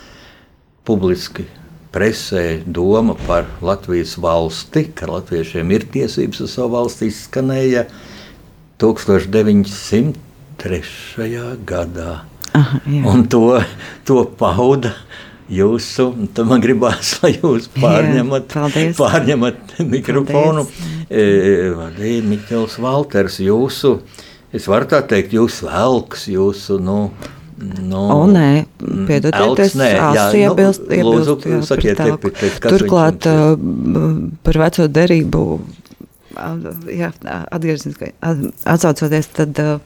[0.84, 1.44] publiski
[1.92, 7.82] presē doma par Latvijas valsti, ka latviešiem ir tiesības uz savu valsti, izskanēja
[8.80, 10.16] 1903.
[11.68, 12.12] gadā.
[12.52, 13.02] Aha, jā.
[13.08, 13.60] un to,
[14.08, 14.92] to pauda
[15.52, 19.56] jūsu, tad man gribās, lai jūs pārņemat, jā, pārņemat
[19.92, 20.62] mikrofonu.
[21.12, 21.24] E,
[21.76, 23.90] vadīja Miķels Valters, jūsu,
[24.52, 26.98] es varu tā teikt, jūsu velks, jūsu, nu,
[27.62, 33.28] Nu, o, nē, mm, piedodiet, es esmu iebilst, nu, iebilst, jā, sakiet, par iepiet, Turklāt
[34.42, 35.44] par veco derību,
[36.90, 37.12] jā,
[37.54, 39.76] atgriezīsimies, tad uh,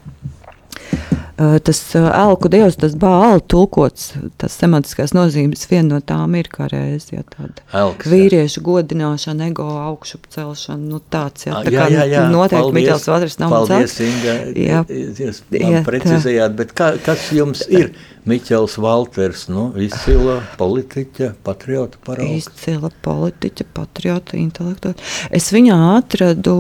[1.37, 6.69] tas eh, elku dievs, tas bāli tulkots, tas semantiskās nozīmes, viena no tām ir kā
[6.73, 8.65] reiz, ja tāda Elks, vīriešu jā.
[8.65, 12.23] godināšana, ego augšu celšana, nu tāds, ja, tā jā, kā jā, jā.
[12.33, 17.93] noteikti Miķels Vatrs nav Paldies, Inga, jā, jūs man precizējāt, bet kā, kas jums ir
[18.27, 22.49] Miķels Valters, nu, izcila politiķa, patriota paraugs?
[22.49, 24.97] Izcila politiķa, patriota, intelektuāla.
[25.37, 26.57] Es viņā atradu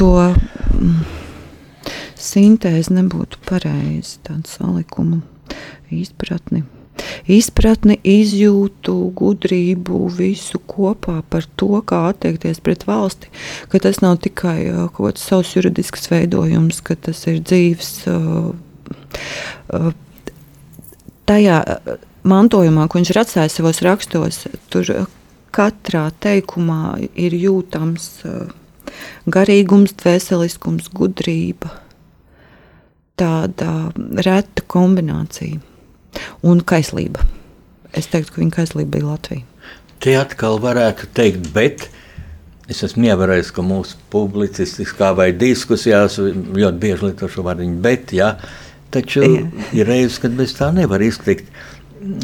[0.00, 0.14] to...
[0.80, 1.20] Mm,
[2.24, 5.20] sintēze nebūtu pareiza, tāda salikuma
[5.92, 6.64] izpratni.
[7.28, 13.32] Izpratni, izjūtu, gudrību, visu kopā par to, kā attiekties pret valsti.
[13.72, 14.58] Ka tas nav tikai
[14.94, 17.90] kaut kāds savs juridisks veidojums, ka tas ir dzīves.
[21.28, 21.58] Tajā
[22.28, 24.92] mantojumā, ko viņš ir atstājis savos rakstos, tur
[25.54, 28.10] katrā teikumā ir jūtams
[29.26, 31.83] garīgums, dvēseliskums, gudrība.
[33.20, 33.92] Tāda
[34.26, 35.60] reta kombinācija
[36.46, 37.22] un kaislība.
[37.94, 39.44] Es teiktu, ka viņa kaislība bija Latvija.
[40.02, 41.86] Te atkal varētu teikt, bet
[42.70, 48.34] es esmu ievērojis, ka mūsu publicistiskā vai diskusijās ļoti bieži lieto šo vārdiņu, bet, jā,
[48.94, 49.44] taču jā.
[49.76, 51.48] ir reizes, kad bez tā nevar iztikt.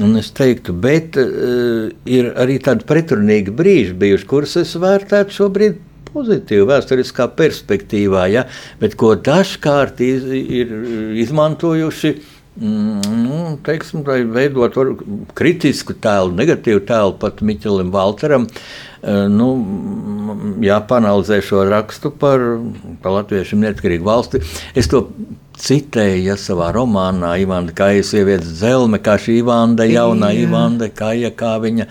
[0.04, 5.78] Un es teiktu, bet uh, ir arī tādi pretrunīgi brīži bijuši, kurus es vērtētu šobrīd
[6.14, 8.44] pozitīvi, vēsturiskā perspektīvā, ja?
[8.82, 10.76] bet ko dažkārt iz, ir
[11.24, 12.14] izmantojuši.
[12.60, 14.74] Mm, nu, teiksim, lai veidot
[15.38, 18.90] kritisku tēlu, negatīvu tēlu pat Miķelim Valteram, uh,
[19.30, 19.48] nu,
[20.64, 22.42] jāpanalizē šo rakstu par,
[23.02, 24.42] par latviešu neatkarīgu valsti.
[24.76, 25.06] Es to
[25.60, 30.44] citēja savā romānā Ivanda Kāja sievietes dzelme, kā šī Ivanda, jaunā Jā.
[30.46, 31.88] Ivanda Kāja, kā viņa,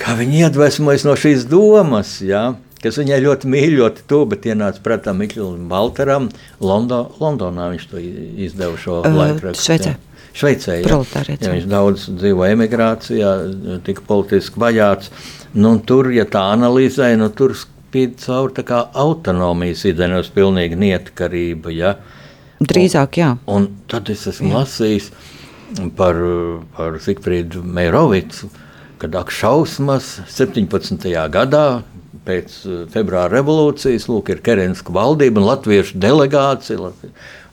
[0.00, 2.50] kā viņa iedvesmojas no šīs domas, jā,
[2.82, 6.28] kas viņai ļoti mīļ, ļoti tuvu, bet ienāca prātā Mikļam Valteram,
[6.64, 9.64] Londo, Londonā viņš to izdeva šo uh, laikrakstu.
[9.70, 9.94] Šveicē.
[10.38, 10.98] Šveicē ja,
[11.34, 13.32] ja viņš daudz dzīvo emigrācijā,
[13.86, 15.10] tika politiski vajāts.
[15.58, 21.74] Nu, tur, ja tā analizē, nu, tur spīd cauri autonomijas idejas, pilnīgi neatkarība.
[21.74, 21.96] Ja.
[22.60, 23.32] Drīzāk, jā.
[23.46, 24.62] Un, un tad es esmu jā.
[24.62, 25.10] lasījis
[25.98, 26.18] par,
[26.76, 28.50] par Zikfrīdu Meirovicu,
[28.98, 31.08] kad ak šausmas 17.
[31.32, 31.66] gadā
[32.28, 36.92] pēc eh, februāra revolūcijas, lūk, ir Kerenska valdība un latviešu delegācija,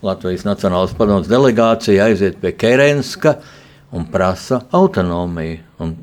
[0.06, 3.40] Latvijas Nacionālās padomas delegācija aiziet pie Kerenska
[3.96, 5.64] un prasa autonomiju.
[5.82, 5.96] Un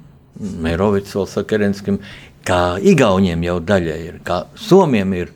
[0.65, 2.01] Meirovics vēl saka Kerenskim,
[2.47, 5.31] kā Igauniem jau daļai ir, kā Somiem ir,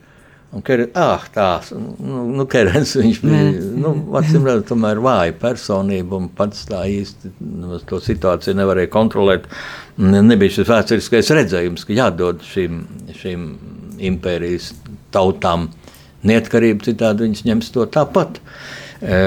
[0.55, 3.47] Un, ka, ah, tās, nu, nu Kerens, viņš bija,
[3.83, 9.49] nu, acīm redzot, tomēr vāja personība un pats tā īsti nu, to situāciju nevarēja kontrolēt.
[9.99, 12.79] Nebija šis vēsturiskais redzējums, ka jādod šīm,
[13.19, 13.45] šīm
[14.07, 14.71] impērijas
[15.11, 15.67] tautām
[16.27, 18.39] neatkarību, citādi viņas ņems to tāpat.
[19.03, 19.17] E,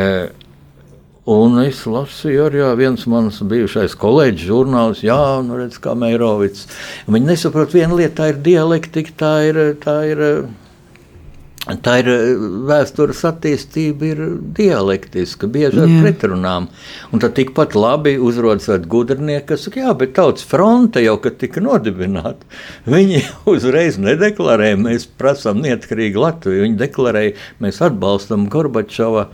[1.30, 6.64] Un es lasīju, arī viens mans bijušais kolēģis, žurnālists, Jā, nu redz, kā Meirovics.
[7.06, 10.22] Viņi nesaprot, viena lieta ir dialektika, tā ir, tā ir
[11.60, 14.20] Tā ir eh, vēstures attīstība, ir
[14.56, 16.70] dialektiska, bieži ar pretrunām.
[17.12, 21.60] Un tad tikpat labi uzrodas gudrinieki, kas saka, jā, bet tautas fronte jau, kad tika
[21.60, 22.48] nodibināta,
[22.88, 23.20] viņi
[23.52, 26.64] uzreiz nedeklarēja, mēs prasām neatkarīgu Latviju.
[26.64, 29.28] Viņi deklarēja, mēs atbalstam Gorbačova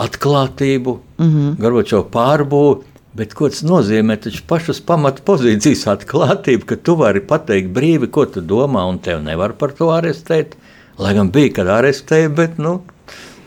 [0.00, 1.60] atklātību, mm -hmm.
[1.60, 2.88] Gorbačova pārbūvi.
[3.12, 4.16] Bet ko tas nozīmē?
[4.24, 9.52] Taču pašas pamatpozīcijas atklātība, ka tu vari pateikt brīvi, ko tu domā, un tev nevar
[9.52, 10.56] par to arestēt.
[11.00, 12.80] Lai gan bija, kad arestēja, bet nu,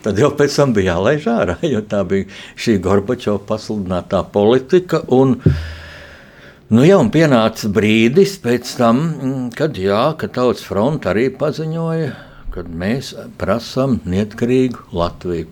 [0.02, 2.28] tad jau pēc tam bija jālaiž ārā, jo tā bija
[2.58, 5.04] šī Gorbačova pasludinātā politika.
[5.14, 5.40] Un,
[6.66, 12.08] Nu, jā, un pienāca brīdis pēc tam, mm, kad, jā, kad Tautas fronte arī paziņoja,
[12.50, 15.46] ka mēs prasām neatkarīgu Latviju.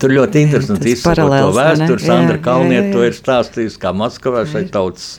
[0.00, 2.00] Tur ļoti interesanti izsaka to vēsturi.
[2.00, 5.18] Sandra Kalniete to ir stāstījusi, kā Maskavā šeit tautas,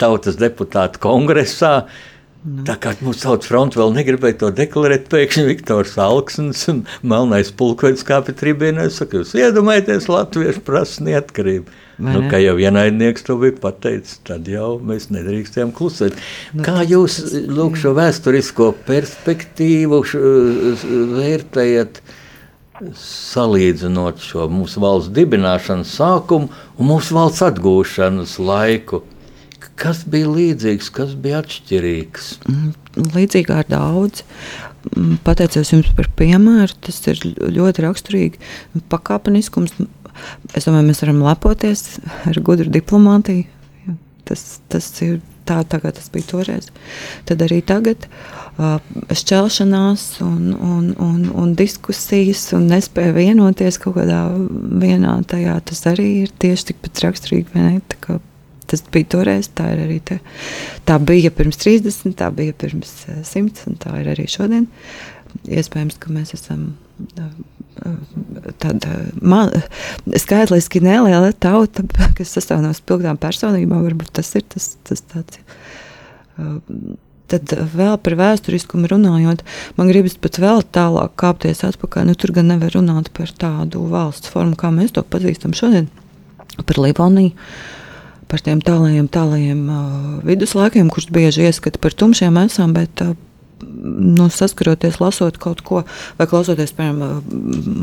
[0.00, 1.86] tautas deputāta kongresā.
[2.44, 2.60] Nu.
[2.68, 8.04] Tā kā mūsu tautas fronte vēl negribēja to deklarēt, pēkšņi Viktors Alksnis un Melnais pulkvedis
[8.04, 8.84] kāpj tribīnē.
[8.90, 11.72] Es saku, jūs iedomājieties, latvieši prasa neatkarību.
[12.04, 16.18] Nu, kā jau vienaidnieks to bija pateicis, tad jau mēs nedrīkstējām klusēt.
[16.52, 20.02] Nu, kā jūs lūk, šo vēsturisko perspektīvu
[21.14, 22.02] vērtējat?
[22.98, 29.04] Salīdzinot šo mūsu valsts dibināšanas sākumu un mūsu valsts atgūšanas laiku,
[29.80, 32.30] Kas bija līdzīgs, kas bija atšķirīgs?
[32.46, 32.70] Mm,
[33.16, 34.22] līdzīgā ir daudz.
[34.92, 36.76] Mm, pateicos jums par piemēru.
[36.86, 38.42] Tas ir ļoti raksturīgi.
[38.92, 39.74] Pakāpeniskums.
[40.54, 41.98] Es domāju, mēs varam lepoties
[42.30, 43.48] ar gudru diplomātiju.
[44.24, 46.70] Tas, tas ir tā, tā kā tas bija toreiz.
[47.28, 48.78] Tad arī tagad uh,
[49.10, 54.22] šķelšanās un, un, un, un diskusijas un nespēja vienoties kaut kādā
[54.80, 55.58] vienā tajā.
[55.68, 57.66] Tas arī ir tieši tikpat raksturīgi
[58.70, 60.18] tas bija toreiz, tā ir arī te.
[60.88, 64.68] Tā bija pirms 30, tā bija pirms 100, eh, un tā ir arī šodien.
[65.50, 66.74] Iespējams, ka mēs esam
[67.18, 67.30] eh,
[68.62, 68.98] tāda
[70.24, 71.86] skaitliski neliela tauta,
[72.18, 73.82] kas sastāv no spilgtām personībām.
[73.86, 75.42] Varbūt tas ir tas, tas tāds.
[76.38, 76.54] Eh,
[77.34, 79.40] tad vēl par vēsturiskumu runājot,
[79.78, 82.10] man gribas pat vēl tālāk kāpties atpakaļ.
[82.10, 85.88] Nu, tur gan nevar runāt par tādu valsts formu, kā mēs to pazīstam šodien,
[86.60, 87.32] par Libāniju.
[87.32, 87.83] Uh,
[88.30, 89.62] par tiem tālajiem, tālajiem
[90.26, 93.02] viduslaikiem, kurus bieži ieskata par tumšiem esam, bet
[93.84, 95.82] nu, saskaroties, lasot kaut ko,
[96.18, 97.20] vai klausoties, piemēram,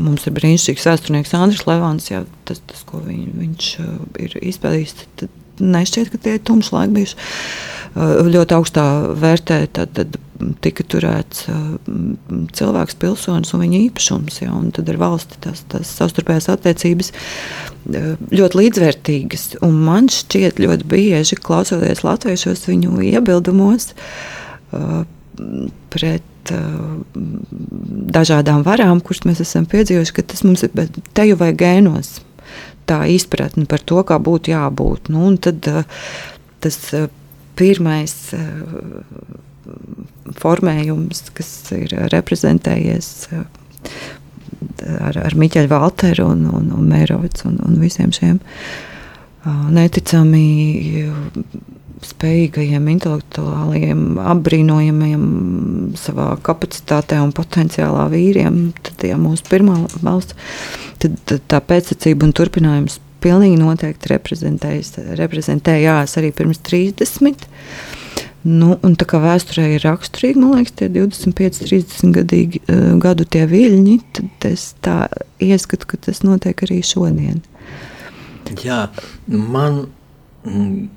[0.06, 3.70] mums ir brīnišķīgs vēsturnieks Andris Levants, jā, tas, tas, ko viņ, viņš
[4.26, 5.28] ir izpētījis,
[5.62, 7.16] nešķiet, ka tie ir tumši laiki bijuši.
[8.34, 8.86] ļoti augstā
[9.20, 10.16] vērtē, tad, tad
[10.64, 11.46] tika turēts
[12.56, 14.40] cilvēks, pilsonis un viņa īpašums.
[14.42, 17.12] Ja, un tad ar valsti tas, tas savstarpējās attiecības
[18.32, 19.46] ļoti līdzvērtīgas.
[19.66, 23.92] Un man šķiet ļoti bieži, klausoties latviešos viņu iebildumos
[25.92, 26.52] pret
[28.12, 30.70] dažādām varām, kuras mēs esam piedzīvojuši, ka tas mums ir
[31.14, 32.20] teju vai gēnos.
[32.90, 35.12] Tā izpratne par to, kā būtu jābūt.
[35.14, 35.62] Nu, tad
[36.62, 36.78] tas
[37.58, 38.14] pirmais
[40.38, 48.12] formējums, kas ir reprezentējies ar, ar Miķeļu Valteru un, un, un Mērovicu un, un visiem
[48.14, 48.40] šiem
[49.74, 50.46] neticami
[52.02, 55.24] spējīgajiem, intelektuāliem, apbrīnojamiem
[55.98, 60.34] savā kapacitātē un potenciālā vīriem, tad, ja mūsu pirmā valsts,
[61.02, 61.16] tad,
[61.50, 64.10] tā pēcsacība un turpinājums pilnīgi noteikti
[65.20, 67.46] reprezentējās arī pirms 30.
[68.42, 72.62] Nu, un tā kā vēsturē ir raksturīgi, man liekas, tie 25, 30 gadīgi,
[73.02, 74.96] gadu tie viļņi, tad es tā
[75.42, 77.38] ieskatu, ka tas notiek arī šodien.
[78.62, 78.88] Jā,
[79.30, 79.84] man
[80.42, 80.88] mm,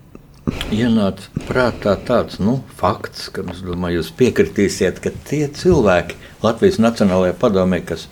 [0.73, 7.83] ienāca prātā tāds nu, fakts, ka domāju, jūs piekritīsiet, ka tie cilvēki Latvijas Nacionālajā padomē,
[7.85, 8.07] kas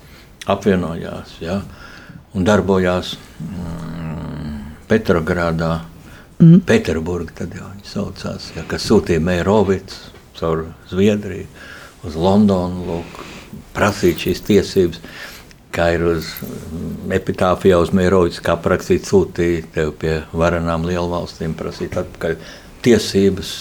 [0.49, 1.61] apvienojās ja,
[2.37, 5.79] un darbojās mm, Petrogrādā,
[6.39, 6.63] mm.
[6.69, 9.99] Pēterburgā, tad jau viņi saucās, ja, kas sūtīja Mērovicu
[10.39, 11.47] caur Zviedriju
[12.07, 13.21] uz Londonu, lūk,
[13.75, 15.01] prasīt šīs tiesības
[15.73, 16.29] kā ir uz
[17.13, 22.37] epitāfijā uz Mērovics, kā praktiski sūtīja tev pie varenām lielvalstīm, prasīt atpakaļ
[22.85, 23.51] tiesības,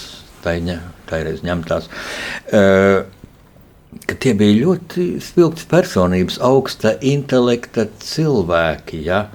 [0.44, 1.88] taiņa, taireiz ņemtās.
[2.52, 3.04] Uh,
[4.08, 9.02] ka tie bija ļoti spilgti personības, augsta intelekta cilvēki.
[9.08, 9.26] Ja?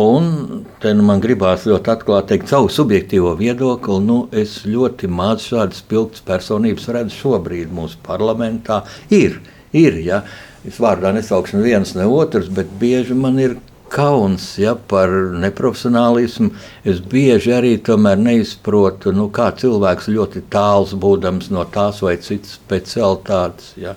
[0.00, 3.98] Un te nu man gribās ļoti atklāti teikt savu subjektīvo viedokli.
[4.00, 8.80] Nu, es ļoti maz šādas spilgtas personības redzu šobrīd mūsu parlamentā.
[9.12, 9.42] Ir,
[9.76, 10.22] ir ja?
[10.64, 13.58] Es vārdā nesaukšu neviens ne otrs, bet bieži man ir
[13.92, 16.54] kauns ja, par neprofesionālismu.
[16.88, 17.74] Es bieži arī
[18.16, 23.74] neizprotu, nu, kā cilvēks ļoti tāls būdams no tās vai citas specialitātes.
[23.76, 23.92] Ja.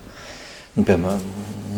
[0.76, 1.24] Nu, piemēram,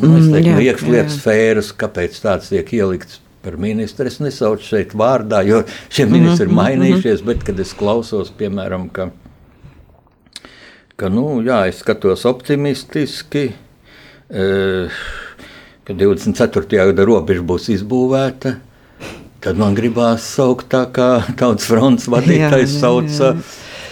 [0.02, 4.08] nu, es teiktu, mm, iekšlietu sfēras, kāpēc tāds tiek ielikts par ministru.
[4.12, 8.90] Es nesaucu šeit vārdā, jo šie ministri ir mhm, mainījušies, bet kad es klausos, piemēram,
[8.92, 9.08] ka,
[11.00, 13.48] ka nu, jā, es skatos optimistiski
[15.88, 16.68] ka 24.
[16.68, 18.58] gada robeža būs izbūvēta.
[19.40, 23.36] Tad man gribās saukt tā, kā tautas fronts vadītājs sauca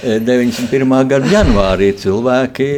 [0.02, 0.92] 91.
[1.08, 2.68] gada janvārī cilvēki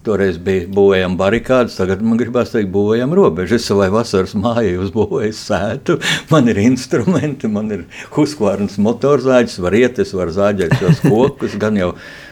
[0.00, 3.58] Toreiz bija būvējama barikādas, tagad man gribās teikt, būvējama robeža.
[3.58, 5.98] Es savai vasaras mājai uzbūvēju sētu,
[6.30, 7.82] man ir instrumenti, man ir
[8.14, 11.90] Huskvārnas motorzāģis, var iet, es varu zāģēt šos kokus, gan jau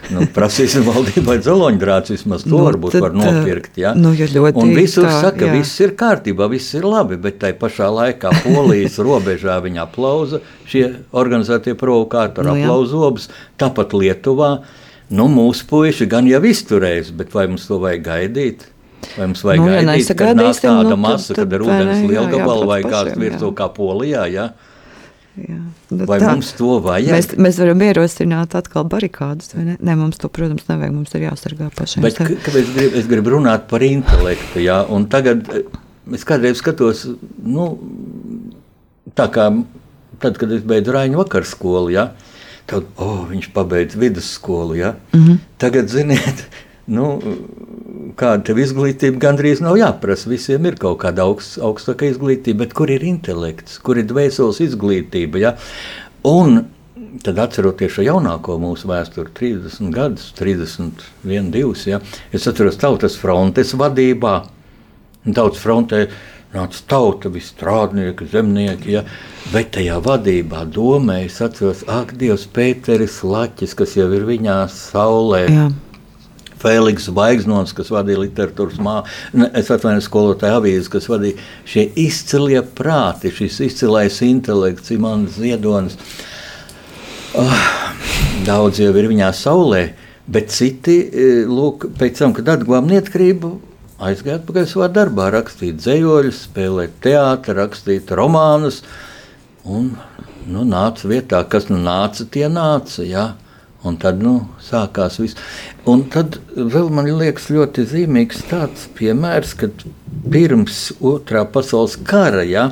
[0.09, 3.77] nu, prasīsim valdībai dzeloņdrāts, vismaz to nu, varbūt tad, var nopirkt.
[3.77, 3.93] Ja?
[3.93, 5.59] Nu, ja ļoti, Un visur tā, saka, jā.
[5.59, 10.87] viss ir kārtībā, viss ir labi, bet tai pašā laikā Polijas robežā viņa aplauza šie
[11.13, 13.29] organizētie provokātori, nu, aplauza obas,
[13.61, 14.55] tāpat Lietuvā.
[15.09, 18.65] Nu, mūsu puiši gan jau izturēs, bet vai mums to vajag gaidīt?
[19.15, 21.65] Vai mums vajag nu, gaidīt, ja kad nāk tāda nu, masa, tad, tad, kad ir
[21.65, 24.27] ūdens lielgabala vai kāds virsū kā Polijā?
[24.29, 24.51] Ja?
[25.39, 25.57] Jā,
[25.95, 27.15] nu vai tā, mums to vajag?
[27.15, 29.53] Mēs, mēs varam ierosināt atkal barikādas.
[29.55, 29.77] Ne?
[29.79, 30.93] ne, mums to, protams, nevajag.
[30.93, 32.05] Mums ir jāsargā pašiem.
[32.05, 34.61] Bet kāpēc es gribu, es gribu runāt par intelektu?
[34.61, 34.81] Jā?
[34.93, 35.65] Un tagad eh,
[36.13, 37.05] es kādreiz skatos,
[37.45, 37.71] nu,
[39.17, 39.49] tā kā
[40.19, 42.09] tad, kad es beidzu Raņu vakarskolu, jā,
[42.69, 44.75] Tad, oh, viņš pabeidza vidusskolu.
[44.77, 44.93] Ja?
[45.13, 45.37] Mm -hmm.
[45.57, 46.45] Tagad, ziniet,
[46.97, 47.05] nu,
[48.19, 50.29] kāda tev izglītība gandrīz nav jāprasa.
[50.29, 55.41] Visiem ir kaut kāda augst, augstāka izglītība, bet kur ir intelekts, kur ir dvēseles izglītība?
[55.41, 55.55] Ja?
[56.23, 56.65] Un
[57.23, 62.01] tad atceroties šo jaunāko mūsu vēsturi, 30 gadus, 31, 2, ja?
[62.31, 64.43] es atceros tautas frontes vadībā.
[65.33, 66.07] Tautas frontē
[66.53, 68.95] nāca tauta, visi strādnieki, zemnieki.
[68.97, 69.03] Ja?
[69.53, 75.45] Bet tajā vadībā domē, es atceros, ak, Dievs, Pēteris Laķis, kas jau ir viņā saulē.
[75.49, 75.69] Jā.
[76.59, 81.39] Feliks Zvaigznots, kas vadīja literatūras atvainojos skolotāju avīzi, kas vadīja
[81.69, 85.95] šie izcilie prāti, šis izcilais intelekts, Imants Ziedonis.
[87.39, 87.63] Oh,
[88.43, 89.85] daudz jau ir viņā saulē,
[90.27, 93.53] bet citi, eh, lūk, pēc tam, kad atguvām neatkarību,
[93.99, 98.81] aizgāja atpakaļ savā darbā, rakstīt dzējoļus, spēlēt teātrus, rakstīt romānus.
[99.67, 99.91] Un
[100.49, 103.03] nu, nāca vietā, kas nu nāca, tie nāca.
[103.05, 103.33] Ja?
[103.87, 105.39] Un tad nu, sākās viss.
[105.87, 109.85] Un tad vēl man liekas ļoti zīmīgs tāds piemērs, kad
[110.31, 112.69] pirms otrā pasaules kara ja,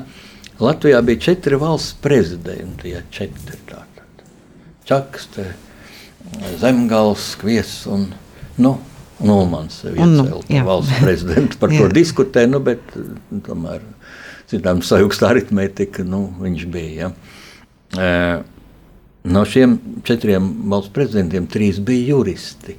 [0.60, 2.92] Latvijā bija četri valsts prezidenti.
[2.96, 4.24] Ja, četri tātad.
[4.90, 5.52] Čakste,
[6.60, 8.08] Zemgals, Kvies un,
[8.58, 8.74] nu,
[9.20, 9.80] un Ulmans.
[9.94, 12.84] Un, nu, valsts prezidents par to diskutē, nu, bet
[13.48, 13.84] tomēr,
[14.52, 17.12] zinām, sajūgsta aritmētika, nu, viņš bija.
[17.98, 18.44] Ja.
[19.28, 22.78] No šiem četriem valsts prezidentiem trīs bija juristi.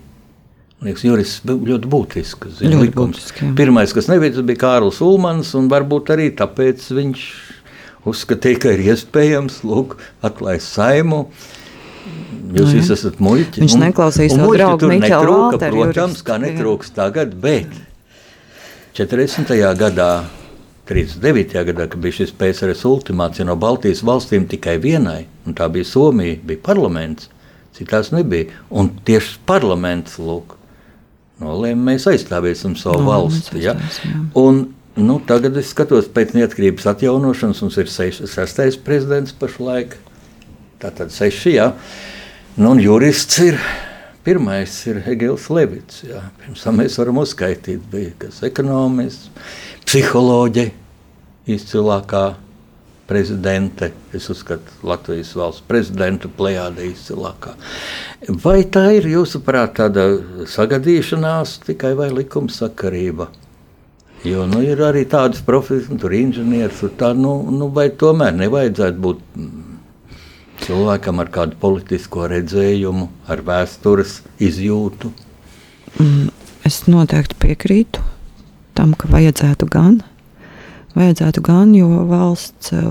[0.84, 2.58] Liekas, jurists bija ļoti būtisks.
[2.60, 7.24] Zin, ļoti būtiski, Pirmais, kas nebija, bija Kārlis Ulmans, un varbūt arī tāpēc viņš
[8.08, 11.24] uzskatīja, ka ir iespējams lūk, atlaist saimu.
[12.58, 13.60] Jūs visi esat muļķi.
[13.62, 15.82] Viņš neklausīs to draugu Miķelu Valteru.
[15.84, 17.74] Protams, kā netrūks tagad, bet
[18.96, 19.52] 40.
[19.78, 20.12] gadā,
[20.88, 21.52] 39.
[21.68, 26.38] gadā, kad bija šis PSRS ultimāts no Baltijas valstīm tikai vienai, un tā bija Somija,
[26.48, 27.28] bija parlaments,
[27.76, 28.48] citās nebija.
[28.70, 30.56] Un tieši parlaments, lūk,
[31.42, 33.60] nolēma, mēs aizstāvēsim savu no, valsti.
[33.62, 33.76] Ja?
[34.38, 34.64] Un,
[34.96, 39.98] nu, tagad es skatos pēc neatkarības atjaunošanas, mums ir seš, sestais prezidents pašlaik.
[40.78, 41.72] Tātad seši, jā.
[42.58, 43.60] Nu, un jurists ir.
[44.28, 46.02] Pirmais ir Hegels Levits.
[46.04, 46.20] Jā.
[46.42, 49.30] Pirms tam mēs varam uzskaitīt, bija kas ekonomists,
[49.86, 50.66] psiholoģi,
[51.48, 52.26] izcilākā
[53.08, 57.54] prezidente, es uzskatu, Latvijas valsts prezidentu plējāde izcilākā.
[58.44, 60.04] Vai tā ir jūsuprāt tāda
[60.52, 63.30] sagadīšanās tikai vai likumsakarība?
[64.28, 69.24] Jo nu, ir arī tādas profesijas, tur inženieris, tā, nu, nu, vai tomēr nevajadzētu būt
[70.68, 75.10] cilvēkam ar kādu politisko redzējumu, ar vēstures izjūtu?
[75.98, 76.28] Mm,
[76.68, 78.04] es noteikti piekrītu
[78.78, 79.98] tam, ka vajadzētu gan
[80.98, 82.84] vajadzētu gan, jo valsts, eh,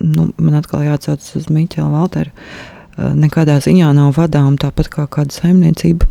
[0.00, 5.36] nu, man atkal jāatcaucas uz Miķelu Valteru, eh, nekādā ziņā nav vadām tāpat kā kāda
[5.40, 6.08] saimniecība.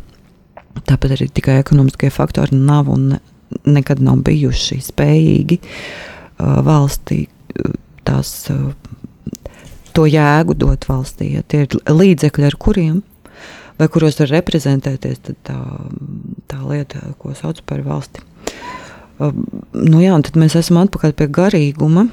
[0.85, 3.19] Tāpat arī tikai ekonomiskie faktori nav un
[3.65, 7.27] nekad nav bijuši spējīgi uh, valstī
[8.05, 8.47] tās,
[9.95, 11.33] to jēgu dot valstī.
[11.37, 12.99] Ja tie ir līdzekļi, ar kuriem
[13.79, 15.59] vai kuros var reprezentēties, tad tā,
[16.51, 18.25] tā lieta, ko sauc par valsti.
[19.19, 22.07] Nu jā, tad mēs esam atpakaļ pie garīguma.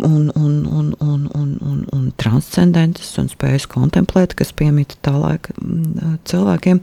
[0.00, 5.54] Un, un, un, un, un, un, un transcendences un spējas kontemplēt, kas piemīta tā laika
[6.30, 6.80] cilvēkiem.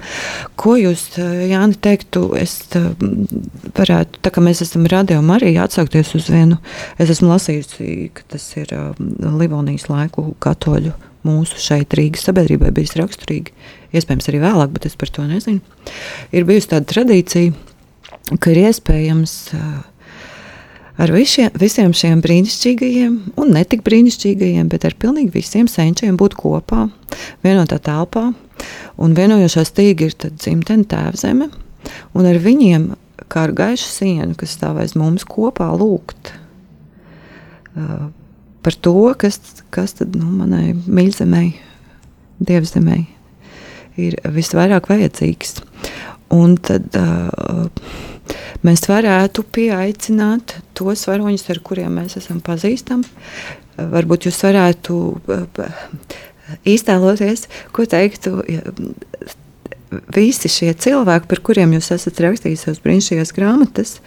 [0.59, 1.05] Ko jūs,
[1.49, 2.27] Jāni, teiktu?
[2.37, 2.59] Es
[3.77, 6.59] varētu, tā kā mēs esam radījumi arī atsaukties uz vienu,
[7.01, 8.73] es esmu lasījusi, ka tas ir
[9.39, 10.93] Livonijas laiku katoļu
[11.27, 13.55] mūsu šeit Rīgas sabiedrībai bijis raksturīgi.
[13.97, 15.63] Iespējams arī vēlāk, bet es par to nezinu.
[16.35, 17.55] Ir bijusi tāda tradīcija
[18.35, 19.35] ka ir iespējams
[20.97, 26.37] ar visiem, visiem šiem brīnišķīgajiem, un ne tik brīnišķīgajiem, bet ar pilnīgi visiem senčiem būt
[26.39, 26.87] kopā,
[27.45, 28.31] vienotā telpā.
[28.97, 31.51] Un vienojošā stīga ir dzimtene, tēvzeme,
[32.17, 32.89] un ar viņiem,
[33.29, 36.33] kā ar gaišu sienu, kas stāv aiz mums kopā, lūgt
[37.77, 38.09] uh,
[38.65, 39.39] par to, kas,
[39.69, 41.51] kas tad, nu, manai mīļzemei,
[42.41, 43.05] dievzemei
[44.01, 45.61] ir visvairāk vajadzīgs.
[46.33, 47.69] Un tad uh,
[48.65, 53.07] mēs varētu pieaicināt tos varoņus, ar kuriem mēs esam pazīstami.
[53.77, 54.99] Varbūt jūs varētu
[56.67, 58.39] iztēloties, ko teiktu
[60.15, 63.97] visi šie cilvēki, par kuriem jūs esat rakstījis savas brīnišķīgās grāmatas,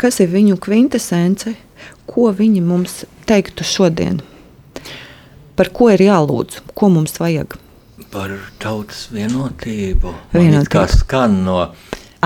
[0.00, 1.54] kas ir viņu kvintessence,
[2.08, 4.22] ko viņi mums teiktu šodien.
[5.56, 7.56] Par ko ir jālūdz, ko mums vajag?
[8.12, 10.12] Par tautas vienotību.
[10.32, 10.72] vienotību.
[10.72, 11.58] Kā skan no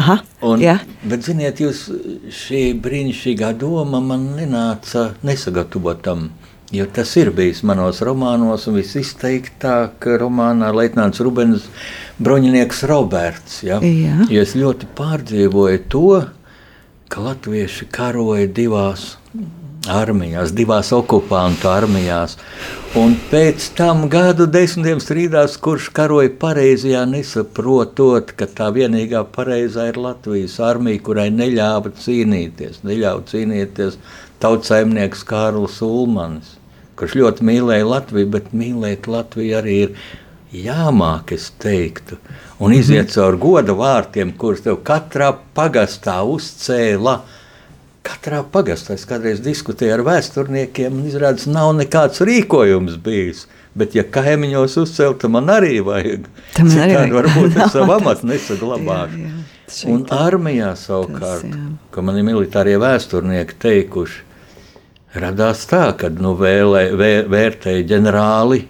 [0.00, 0.78] Aha, un, jā.
[1.04, 1.84] bet, ziniet, jūs
[2.32, 6.30] šī brīnišķīgā doma man nenāca nesagatavotam.
[6.70, 11.66] Jo tas ir bijis manos romānos, un visizteiktāk romānā Leitnants Rubens
[12.22, 13.60] Broņinieks Roberts.
[13.66, 13.80] Ja?
[13.82, 14.28] Jā.
[14.30, 16.04] Jo es ļoti pārdzīvoju to,
[17.10, 19.16] ka latvieši karoja divās
[19.88, 22.36] armijās, divās okupantu armijās.
[22.98, 30.00] Un pēc tam gadu desmitiem strīdās, kurš karoja pareizajā, nesaprotot, ka tā vienīgā pareizā ir
[30.00, 32.82] Latvijas armija, kurai neļāva cīnīties.
[32.84, 34.00] Neļāva cīnīties
[34.42, 36.56] tautsaimnieks Kārlis Ulmanis,
[36.98, 39.94] kurš ļoti mīlēja Latviju, bet mīlēt Latviju arī ir
[40.50, 42.18] jāmāk, es teiktu,
[42.58, 43.14] un iziet mhm.
[43.14, 47.20] cauri goda vārtiem, kurus tev katrā pagastā uzcēla
[48.10, 53.44] Katrā pagastā es kādreiz diskutēju ar vēsturniekiem, un izrādās, nav nekāds rīkojums bijis.
[53.78, 56.26] Bet, ja kaimiņos uzcelta, man arī vajag.
[56.56, 57.14] Tam arī vajag.
[57.20, 59.20] Varbūt es savu amatu nesaglabāšu.
[59.22, 59.92] Jā, jā.
[59.92, 64.24] Un armijā savukārt, tas, ko mani militārie vēsturnieki teikuši,
[65.22, 68.64] radās tā, ka nu, vēlē, vē, vērtēja ģenerāli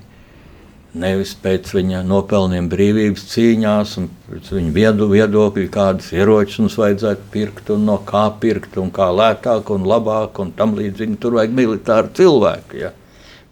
[0.90, 7.28] Nevis pēc viņa nopelniem brīvības cīņās, un pēc viņa viedu, viedokļa, kādas ieročus mums vajadzētu
[7.30, 11.54] pirkt, un no kā pirkt, un kā lētāk un labāk, un tam līdzīgi tur vajag
[11.54, 12.80] militāru cilvēku.
[12.82, 12.90] Ja?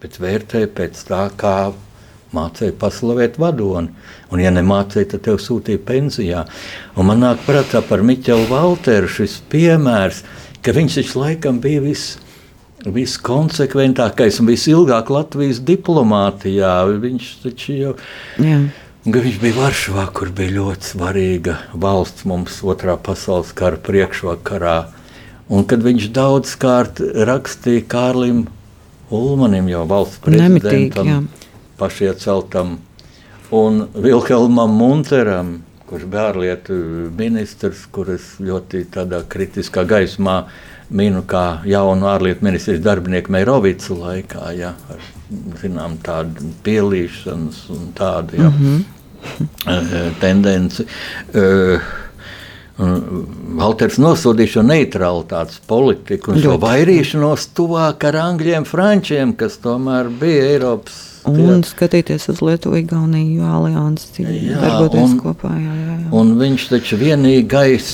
[0.03, 1.55] Bet vērtēja pēc tā, kā
[2.35, 3.95] mācīja paslavēt vadoni.
[4.33, 6.45] Un, ja nemācīja, tad tev sūtīja pensijā.
[6.99, 10.25] Un man nāk prātā par Miķelu Valteru šis piemērs,
[10.63, 12.19] ka viņš taču laikam bija viss
[12.87, 16.75] viskonsekventākais un visilgāk Latvijas diplomātijā.
[17.03, 17.95] Viņš taču jau.
[18.43, 18.61] Jā.
[19.09, 24.79] Viņš bija Varšavā, kur bija ļoti svarīga valsts mums otrā pasaules kara priekšvakarā.
[25.49, 28.45] Un kad viņš daudzkārt rakstīja Kārlim
[29.09, 31.31] Ulmanim, jau valsts prezidentam,
[31.81, 32.75] pašieceltam,
[33.57, 35.55] un Vilhelmam Munteram,
[35.89, 36.77] kurš bija ārlietu
[37.17, 38.85] ministrs, kurš ļoti
[39.33, 40.43] kritiskā gaismā
[40.91, 45.07] minu kā jaunu ārlietu ministrijas darbinieku Meirovicu laikā, ja, ar
[45.61, 48.85] zinām, tādu pielīšanas un tādu ja, mm
[49.65, 50.21] -hmm.
[50.21, 50.87] tendenci.
[51.35, 51.81] Uh,
[53.59, 60.45] Valters nosodīja šo neutralitātes politiku un šo vairīšanos tuvāk ar angļiem, frančiem, kas tomēr bija
[60.53, 61.01] Eiropas.
[61.29, 65.51] Un skatīties uz Lietuvu, Igauniju, aliansi, darboties un, kopā.
[65.59, 66.13] Jā, jā, jā.
[66.21, 67.91] Un viņš taču vienīgais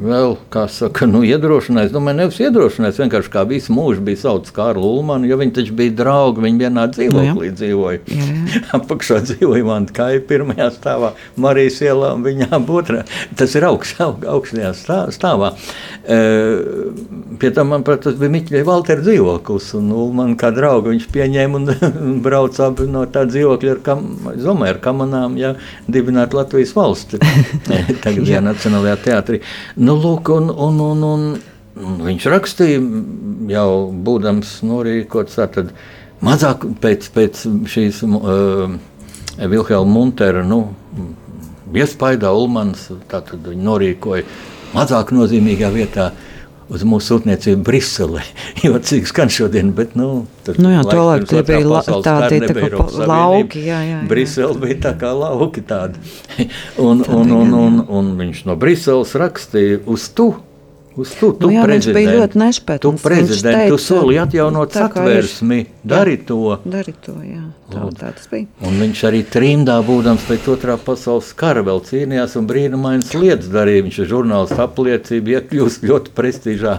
[0.00, 1.92] vēl, kā saka, nu, iedrošinājis.
[1.92, 5.94] Domāju, nevis iedrošinājis, vienkārši kā visu mūžu bija saucis Kārlu Ulmanu, jo viņi taču bija
[5.98, 8.00] draugi, viņi vienā dzīvoklī nu, dzīvoja.
[8.78, 13.02] Apakšā dzīvoja man kā ir pirmajā stāvā, Marijas ielā un viņa otrā.
[13.38, 14.72] Tas ir augst, aug, augstajā
[15.12, 15.52] stāvā.
[16.02, 16.18] E,
[17.42, 21.60] pie tam man, prāt, tas bija Miķļa Valtera dzīvoklis, un Ulmanu kā draugu viņš pieņēma
[21.60, 24.08] un brauca abi no tā dzīvokļa ar, kam,
[24.40, 25.54] domāju, ar kamanām, ja,
[25.86, 27.20] dibināt Latvijas valsti.
[28.04, 29.42] Tagad, ja, Nacionālajā teātrī.
[29.82, 31.02] Nu, lūk, un, un, un,
[31.74, 32.82] un viņš rakstīja,
[33.50, 33.68] jau
[34.06, 35.72] būdams norīkots, tad
[36.22, 38.76] mazāk pēc, pēc šīs uh,
[39.40, 40.60] Vilhelma Muntera nu,
[41.74, 44.26] iespaidā Ulmans, norīkoja
[44.72, 46.12] mazāk nozīmīgā vietā
[46.72, 48.24] uz mūsu sūtniecību Briselē.
[48.64, 50.24] Jocīgi skan šodien, bet nu,
[50.56, 52.70] nu jā, to laiku tie bija la, tādi tā kā
[53.08, 53.64] lauki.
[53.66, 53.98] Jā, jā, jā.
[54.10, 56.00] Brisele bija tā kā lauki tādi.
[56.88, 60.32] un, un, un, un, un viņš no Briseles rakstīja uz tu.
[60.96, 63.00] Uz tu nu, jā, viņš bija ļoti nešpētams.
[63.00, 66.58] Tu prezident, tu soli atjaunot satversmi, dari to.
[66.68, 67.44] Dari to, jā.
[67.72, 68.48] Tā, tā tas bija.
[68.68, 73.86] Un viņš arī trimdā būdams pēc otrā pasaules kara vēl cīnījās un brīnumainas lietas darīja.
[73.86, 76.74] Viņš ir žurnālists apliecība, iekļūst ļoti prestižā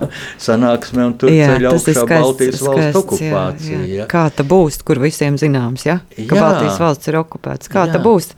[0.45, 3.79] sanāksmē un tur ceļ augšā skaists, Baltijas skaists, valsts okupācija.
[3.79, 4.07] Jā, jā.
[4.13, 5.99] Kā tā būs, kur visiem zināms, ja?
[6.13, 6.37] ka jā.
[6.37, 7.73] Baltijas valsts ir okupēts.
[7.73, 7.97] Kā jā.
[7.97, 8.29] tā būs?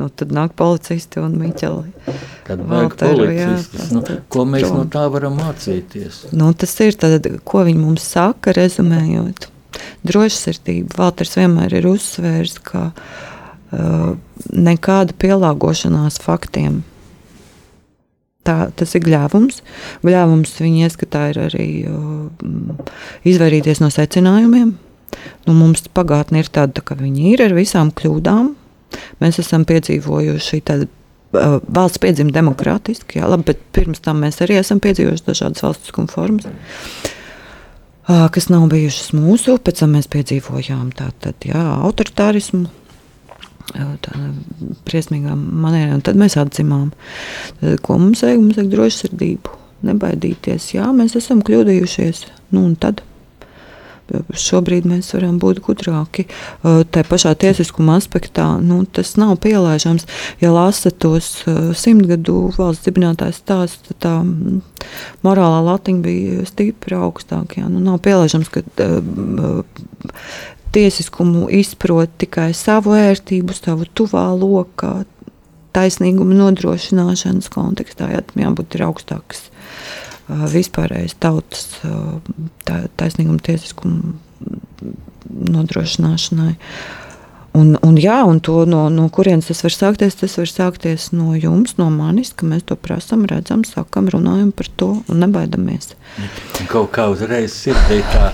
[0.00, 1.92] Nu, tad nāk policisti un Miķeli.
[2.46, 3.90] Tad vajag policistus.
[3.94, 6.22] Nu, ko mēs no tā varam mācīties?
[6.36, 9.48] Nu, tas ir tad, ko viņi mums saka, rezumējot.
[10.06, 10.96] Drošsirdība.
[10.98, 14.08] Valters vienmēr ir uzsvērs, ka uh,
[14.52, 16.82] nekāda pielāgošanās faktiem
[18.42, 19.60] Tā, tas ir gļēvums.
[20.02, 22.80] Gļēvums viņa ieskatā ir arī uh,
[23.28, 24.72] izvairīties no secinājumiem.
[25.46, 28.52] Nu, mums pagātne ir tāda, tā, ka viņi ir ar visām kļūdām,
[29.22, 34.58] Mēs esam piedzīvojuši tādu uh, valsts piedzimta demokrātiski, jā, labi, bet pirms tam mēs arī
[34.60, 39.58] esam piedzīvojuši dažādas valstiskuma formas, uh, kas nav bijušas mūsu.
[39.62, 42.68] Pēc tam mēs piedzīvojām tātad, jā, autoritārismu.
[43.72, 44.18] Tādā
[44.84, 46.90] briesmīgā manierē, un tad mēs atzimām,
[47.60, 48.42] tad, ko mums vajag.
[48.42, 49.54] Mums vajag drošsirdību,
[49.86, 50.66] nebaidīties.
[50.74, 52.26] Jā, mēs esam kļūdījušies.
[52.52, 53.00] Nu, un tad
[54.36, 56.26] Šobrīd mēs varam būt gudrāki.
[56.62, 60.06] Tā pašā tiesiskuma aspektā nu, tas nav pielaižams.
[60.42, 61.30] Ja lasat tos
[61.78, 64.60] simtgadu valsts dibinātājs stāstus, tad tā mm,
[65.26, 67.64] morālā latiņa bija stipri augstāka.
[67.68, 68.64] Nu, nav pielaižams, ka
[70.72, 75.02] tiesiskumu izprot tikai savu ērtību, savu tuvā lokā,
[75.76, 78.10] taisnīguma nodrošināšanas kontekstā.
[78.12, 79.46] Jā, jābūt augstākas
[80.52, 81.78] vispārējais tautas
[83.00, 84.16] taisnīguma tiesiskuma
[85.32, 86.56] nodrošināšanai.
[87.52, 90.16] Un, un, jā, un to, no, no kurienes tas var sākties?
[90.22, 94.70] Tas var sākties no jums, no manis, ka mēs to prasām, redzam, sakam, runājam par
[94.80, 95.92] to un nebaidamies.
[96.72, 98.30] Kaut kā uzreiz sirdī tā,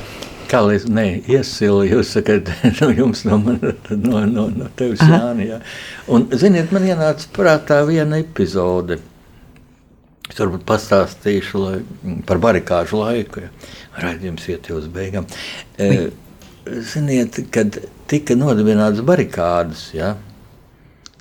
[0.48, 3.58] kā lai ne, iesili, jūs sakat, no jums, no, man,
[3.90, 5.50] no, no, no tevis, Jāni.
[5.50, 5.60] Jā.
[6.14, 9.00] Un, ziniet, man ienāca prātā viena epizode.
[10.28, 11.76] Es varbūt pastāstīšu lai,
[12.28, 15.26] par barikāžu laiku, ja raidījums iet uz beigām.
[15.80, 16.10] E,
[16.92, 20.14] ziniet, kad tika nodibināts barikādas, ja,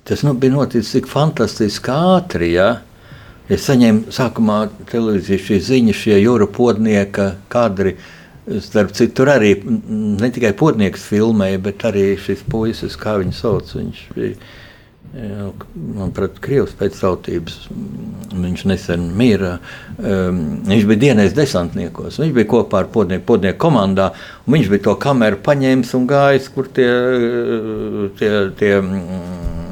[0.08, 2.52] tas nu, bija noticis tik fantastiski ātri.
[2.56, 2.68] Ja,
[3.48, 4.60] es saņēmu sākumā
[4.92, 7.96] televīzijas šīs ziņas, šie jūra podnieka kadri.
[8.64, 13.74] Starp citu, tur arī ne tikai potnieks filmēja, bet arī šis puisis, kā viņu sauc,
[13.76, 14.38] viņš bija
[15.08, 17.62] Manuprāt, Krievijas pēctautības
[18.38, 19.54] Viņš nesen mīra.
[19.96, 22.18] Um, viņš bija dienas desantniekos.
[22.20, 24.10] Viņš bija kopā ar podnieku, podnieku komandā.
[24.46, 26.90] Viņš bija to kameru paņēmis un gājis, kur tie,
[28.20, 29.67] tie, tie E,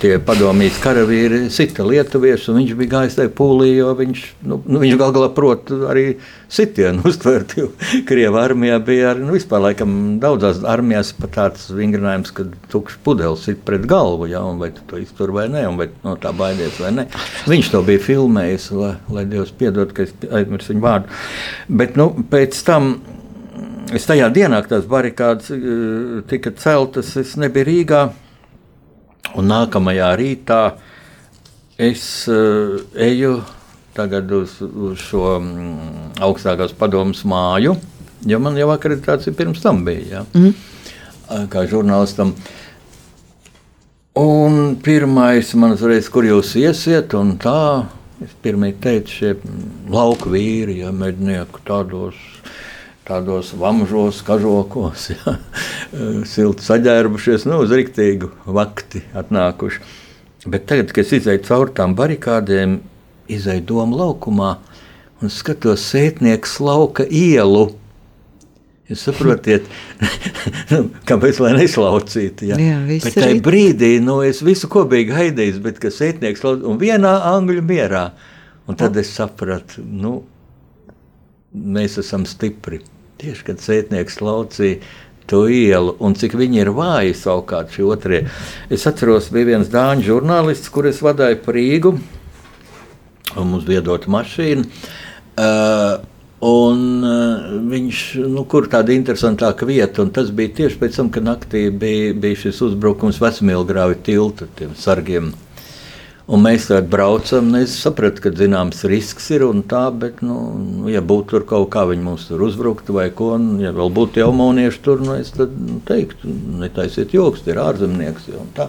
[0.00, 4.80] tie padomjas karavīri sita lietuviešu, un viņš bija gājis tajā pūlī, jo viņš, nu, nu,
[4.82, 6.04] viņš gal galā prot arī
[6.52, 7.70] sitienu uztvert, jo
[8.06, 13.46] Krieva armijā bija arī, nu, vispār laikam daudzās armijās pat tāds vingrinājums, ka tukšs pudelis
[13.48, 16.32] sit pret galvu, ja, un vai tu to iztur vai ne, un vai no tā
[16.36, 17.08] baidies vai ne.
[17.50, 21.20] Viņš to bija filmējis, lai, lai Dievs piedod, ka es aizmirsu viņu vārdu.
[21.82, 22.96] Bet, nu, pēc tam
[23.94, 25.58] Es tajā dienā, kad tās barikādas e,
[26.26, 28.00] tika celtas, es nebiju Rīgā.
[29.34, 30.60] Un nākamajā rītā
[31.76, 33.40] es uh, eju
[33.96, 35.50] uz, uz šo um,
[36.20, 37.76] augstākās padomus māju,
[38.28, 40.20] jo man jau akreditācija pirms tam bija.
[40.20, 40.24] Ja?
[40.36, 40.54] Mm.
[41.50, 42.34] Kā žurnālistam.
[44.16, 47.86] Un pirmais man uzreiz, kur jūs iesiet, un tā,
[48.24, 49.32] es pirmie teicu, šie
[49.92, 52.16] lauku vīri, ja mednieku tādos
[53.06, 55.36] tādos vamžos, kažokos, ja,
[56.26, 59.82] silti saģērbušies, nu, uz rīktīgu vakti atnākuši.
[60.46, 62.78] Bet tagad, kad es izēju cauri tām barikādēm,
[63.32, 64.52] izēju domu laukumā
[65.22, 67.66] un skatos sētnieku lauka ielu.
[68.86, 69.66] Jūs saprotat,
[70.70, 72.52] nu, kāpēc lai neslaucītu?
[72.52, 72.58] Ja?
[72.62, 76.78] Jā, bet tajā brīdī nu, es visu ko biju gaidījis, bet kas sētnieks lauka un
[76.78, 78.04] vienā angļu mierā.
[78.66, 80.20] Un tad es sapratu, nu,
[81.54, 82.82] mēs esam stipri.
[83.16, 84.80] Tieši kad sētnieks laucīja
[85.26, 88.20] to ielu, un cik viņi ir vāji savukārt šie otrie.
[88.70, 91.96] Es atceros, bija viens dāņu žurnālists, kurus vadīja pa Rīgu,
[93.34, 94.68] un mums bija dota mašīna.
[95.36, 96.12] Uh,
[96.46, 101.24] Un, uh, viņš nu, kur tāda interesantāka vieta, un tas bija tieši pēc tam, kad
[101.24, 105.30] naktī bija, bija šis uzbrukums Vecmīlgrāvi tiltu, tiem sargiem
[106.26, 110.38] Un mēs tādā braucam, un es sapratu, ka zināms risks ir un tā, bet, nu,
[110.58, 113.92] nu, ja būtu tur kaut kā viņi mums tur uzbruktu vai ko, un ja vēl
[113.94, 116.32] būtu jau maunieši tur, nu, es tad nu, teiktu,
[116.64, 118.26] netaisiet joks, tie ir ārzemnieks.
[118.34, 118.68] Ja,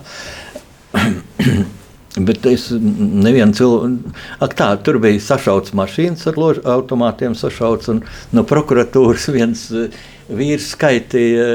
[2.18, 4.12] Bet es nevienu cilvēku,
[4.42, 8.00] ak, tā, tur bija sašauts mašīnas ar lož, automātiem, sašauts, un
[8.34, 9.68] no prokuratūras viens
[10.28, 11.46] vīrs skaitīja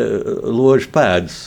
[0.47, 1.39] ložu pēdas.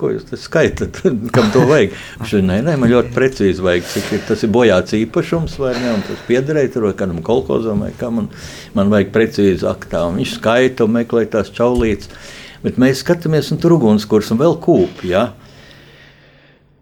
[0.00, 1.02] Ko jūs skaitāt?
[1.34, 1.96] Kam to vajag?
[2.20, 5.74] Viņš teica, nē, nē, man ļoti precīzi vajag, cik ir, tas ir bojāts īpašums vai
[5.80, 8.30] ne, un tas piederēja tur vai kādam kolkozam vai kam, un
[8.78, 10.06] man vajag precīzi aktā.
[10.08, 12.14] Un viņš skaita un meklē tās čaulītes.
[12.62, 15.32] Bet mēs skatāmies, un tur ugunskurs un vēl kūp, ja?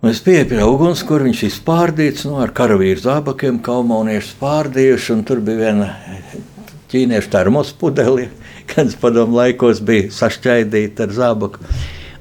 [0.00, 5.16] Un es pieeju pie uguns, kur viņš ir spārdīts nu, ar karavīru zābakiem, kaumauniešu spārdījuši.
[5.28, 5.88] Tur bija viena
[6.88, 8.30] ķīniešu termos pudeli,
[8.70, 11.60] kad padomu laikos bija sašķaidīta ar zābaku.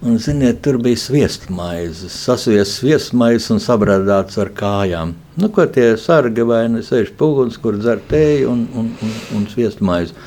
[0.04, 5.14] Un, ziniet, tur bija sviestmaizes, sasviestas sviestmaizes un sabrādāts ar kājām.
[5.40, 9.46] Nu, ko tie sargi vai ne sēž pūguns, kur dzer tēju un, un, un, un
[9.54, 10.20] sviestmaizi.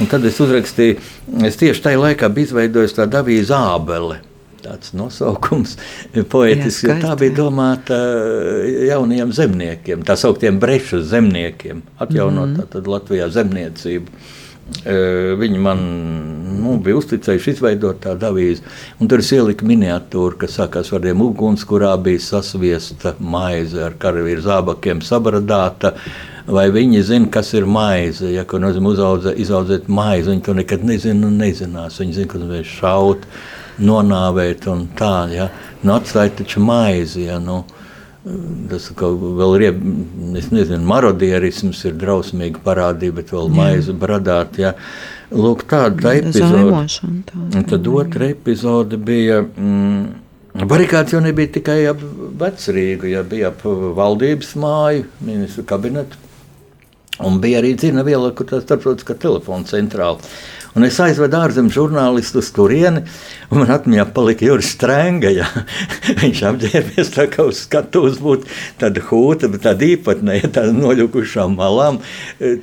[0.00, 0.96] Un tad es uzrakstīju,
[1.44, 4.22] es tieši tajā laikā biju izveidojis tādu avīzi ābeli
[4.66, 5.76] tāds nosaukums
[6.32, 12.90] poetisks, jo tā bija domāta eh, jauniem zemniekiem, tā sauktiem brešu zemniekiem, atjaunot mm -hmm.
[12.96, 14.18] Latvijā zemniecību.
[14.66, 15.82] Eh, viņi man
[16.62, 18.62] nu, bija uzticējuši izveidot tādu avīzi.
[18.98, 24.42] Tur es ieliku miniatūru, kas sākās ar tādiem uguns, kurā bija sasviesta maize ar karavīru
[24.42, 25.94] zābakiem, sabradāta.
[26.46, 28.26] Vai viņi zina, kas ir maize?
[28.32, 28.92] Ja, ko nozīmē
[29.38, 32.00] uzaudzēt, maizi, viņi to nekad nezina un nezinās.
[32.00, 33.18] Viņi zina, ka ir šaut.
[33.18, 35.14] Uh, nonāvēt un tā.
[35.32, 35.50] Ja?
[35.82, 37.26] Nu, atstāja taču maizi.
[37.28, 37.40] Ja?
[37.42, 37.64] Nu,
[38.66, 39.76] Tas vēl ir,
[40.34, 44.58] es nezinu, marodierisms ir drausmīga parādība, bet vēl maize bradāt.
[44.58, 44.72] Ja.
[45.30, 46.80] Lūk, tāda epizode.
[47.06, 52.02] Un tad otra epizode bija, mm, barikāts jau nebija tikai ap
[52.42, 56.18] vecrīgu, ja bija ap valdības māju, ministru kabinetu.
[57.22, 60.18] Un bija arī dzirna viela, kur tā starptautiskā telefona centrāla.
[60.76, 63.00] Un es aizvedu ārzemju žurnālistu uz turieni,
[63.48, 65.30] un man atmiņā palika Juris Strēnga.
[65.32, 65.46] Ja.
[66.20, 68.50] Viņš apģērbies tā kā uz skatuves būtu
[68.82, 72.02] tāda hūta, bet tāda īpatnēja, tāda noļukušām malām,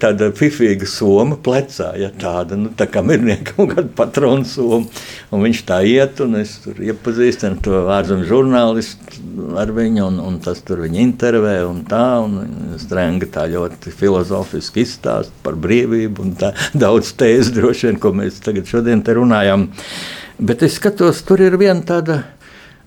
[0.04, 4.86] tāda fifīga soma plecā, ja tāda, nu, tā kā mirniekam kāda patronu soma.
[5.34, 10.38] Un viņš tā iet, un es tur iepazīstinu to ārzemju žurnālistu ar viņu, un, un
[10.44, 16.38] tas tur viņa intervē, un tā, un Strēnga tā ļoti filozofiski izstāst par brīvību, un
[16.38, 16.54] tā
[16.86, 19.70] daudz tēzes droši vien, ko mēs tagad šodien te runājam.
[20.44, 22.22] Bet es skatos, tur ir viena tāda.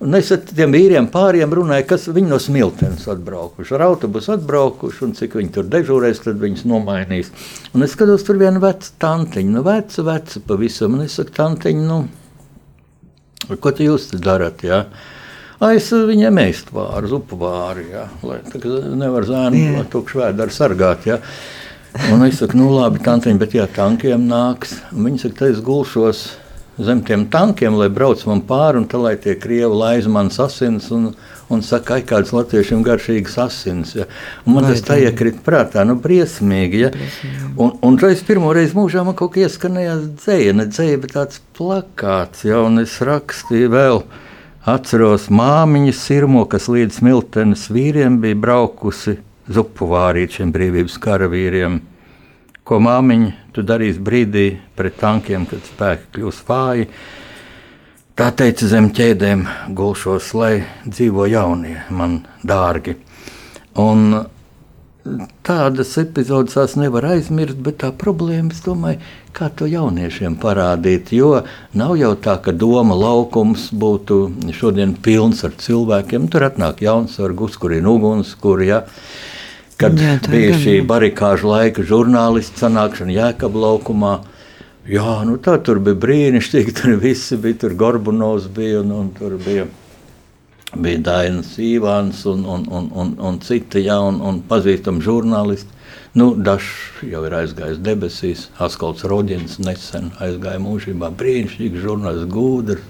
[0.04, 3.72] Un es ar tiem vīriem pāriem runāju, kas viņi no smiltenes atbraukuši.
[3.78, 7.32] Ar autobusu atbraukuši, un cik viņi tur dežūrēs, tad viņus nomainīs.
[7.72, 10.98] Un es skatos, tur viena veca tantiņa, nu veca, veca pavisam.
[10.98, 14.66] Un es saku, tantiņa, nu, ko jūs te darat?
[14.68, 14.84] Ja?
[15.64, 18.40] aiz viņiem ēst vāru, zupu vāru, jā, lai
[19.00, 21.06] nevar zēnu tukšu vēdru sargāt.
[21.08, 21.20] Jā.
[22.12, 24.76] Un es saku, nu labi, tantiņ, bet jā, tankiem nāks.
[24.92, 26.26] Un viņi saka, es gulšos
[26.76, 30.90] zem tiem tankiem, lai brauc man pāri, un tā lai tie krievi laiz manas asins.
[30.92, 31.08] Un,
[31.52, 33.94] un saka, ka kāds latviešiem garšīgs asins.
[33.96, 34.08] Ja.
[34.44, 36.82] Un man Vai tas tā iekrita prātā, nu, briesmīgi.
[36.84, 36.92] Ja.
[36.94, 37.52] Briesmīgi.
[37.56, 41.40] Un, un reiz pirmo reizi mūžā man kaut kā ieskanējās dzēja, ne dzēja, bet tāds
[41.56, 44.02] plakāts, ja, un es rakstīju vēl.
[44.66, 49.20] Atceros māmiņu sirmo, kas līdz smiltenes vīriem bija braukusi
[49.52, 51.80] zupu vārīt šiem brīvības karavīriem.
[52.66, 56.88] Ko māmiņa tu darīsi brīdī pret tankiem, kad spēki kļūs vāji?
[58.16, 59.44] Tā teica zem ķēdēm
[59.76, 60.54] gulšos, lai
[60.86, 62.96] dzīvo jaunie, man dārgi.
[63.76, 64.24] Un
[65.46, 69.02] tādas epizodes tās nevar aizmirst, bet tā problēma, es domāju,
[69.36, 71.12] kā to jauniešiem parādīt.
[71.14, 71.44] Jo
[71.76, 74.20] nav jau tā, ka doma laukums būtu
[74.56, 76.30] šodien pilns ar cilvēkiem.
[76.32, 78.82] Tur atnāk jauns sargus, kur ir uguns, kur ja.
[79.76, 84.14] Kad Jā, bija gan, šī barikāžu laika žurnālisti sanākšana Jēkab laukumā,
[84.86, 86.74] Jā, nu tā tur bija brīnišķīgi.
[86.78, 87.58] Tur visi bija.
[87.64, 89.66] Tur Gorbunovs bija un, un tur bija.
[90.76, 95.72] Bija Dainis Ivāns un, un, un, un, un citi ja, un, pazīstami žurnālisti.
[96.16, 101.10] Nu, Dažs jau ir aizgājis debesīs, Askalds Rodins nesen aizgāja mūžībā.
[101.18, 102.86] Brīnišķīgs žurnālists, gudrs,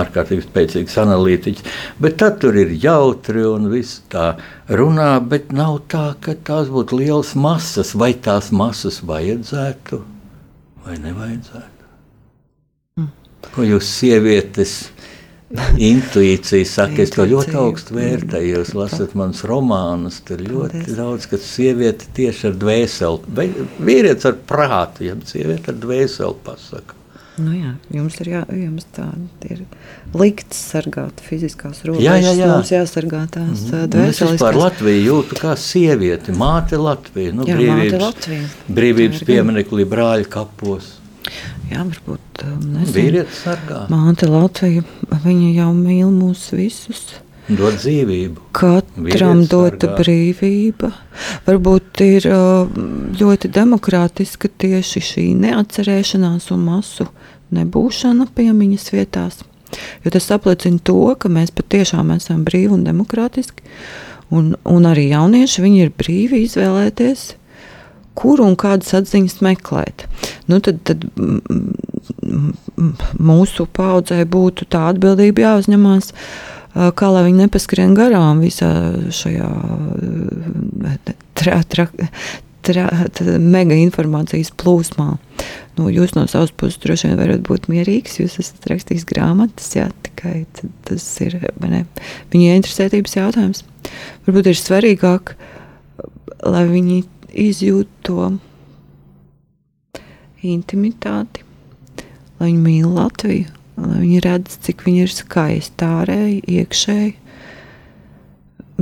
[0.00, 1.76] ārkārtīgi spēcīgs analītiķis.
[2.00, 4.32] Bet tad tur ir jautri un viss tā
[4.68, 7.94] runā, bet nav tā, ka tās būtu lielas masas.
[7.98, 10.04] Vai tās masas vajadzētu?
[10.84, 11.88] vai nevajadzētu?
[13.00, 13.10] Mm.
[13.54, 14.74] Ko jūs sievietes
[15.78, 18.56] intuīcija saka, es to ļoti augstu vērtēju.
[18.58, 20.98] Jūs lasat manus romānus, tur ļoti Paldies.
[20.98, 23.48] daudz, kas sieviete tieši ar dvēseli,
[23.78, 26.98] vīrietis ar prātu, ja sieviete ar dvēseli pasaka.
[27.34, 28.84] Nu jā, jums ir, jā, jums
[29.48, 29.64] ir
[30.14, 32.04] likts sargāt fiziskās robežas.
[32.06, 32.50] Jā, jā, jā.
[32.52, 33.88] Mums jāsargā tās mm.
[33.90, 34.20] dvēseles.
[34.20, 37.32] Es vispār Latviju jūtu kā sievieti, māte Latvija.
[37.34, 38.52] Nu, jā, brīvības, māte Latvija.
[38.78, 40.92] Brīvības pieminekli brāļu kapos.
[41.72, 42.94] Jā, varbūt nezinu.
[42.94, 43.82] Vīrietis sargā.
[43.90, 44.86] Māte Latvija,
[45.24, 47.02] viņa jau mīl mūs visus.
[47.44, 48.46] Dot dzīvību.
[48.56, 50.94] Katram dota brīvība.
[51.44, 52.30] Varbūt ir
[53.20, 57.10] ļoti demokrātiska tieši šī neatcerēšanās un masu
[57.54, 59.42] nebūšana piemiņas vietās.
[60.04, 63.64] Jo tas apliecina to, ka mēs patiešām esam brīvi un demokrātiski.
[64.34, 67.34] Un, un arī jaunieši ir brīvi izvēlēties,
[68.18, 70.06] kuru un kādas atziņas meklēt.
[70.48, 71.04] Nu, tad, tad
[73.18, 76.12] mūsu paudzē būtu tā atbildība jāuzņemās.
[76.74, 78.70] Kā lai viņi nepaskrien garām visā
[79.14, 79.50] šajā
[81.38, 81.86] tra, tra,
[83.42, 85.16] mega informācijas plūsmā.
[85.76, 88.18] Nu, jūs no savas puses droši vien varat būt mierīgs.
[88.20, 90.44] Jūs esat rakstījis grāmatas, jā, tikai
[90.86, 91.84] tas ir ne,
[92.34, 93.64] viņa interesētības jautājums.
[94.26, 95.34] Varbūt ir svarīgāk,
[96.46, 97.02] lai viņi
[97.48, 98.30] izjūtu to
[100.44, 101.44] intimitāti,
[102.38, 107.12] lai viņi mīl Latviju lai viņi redz, cik viņa ir skaista, ārēji, iekšēji,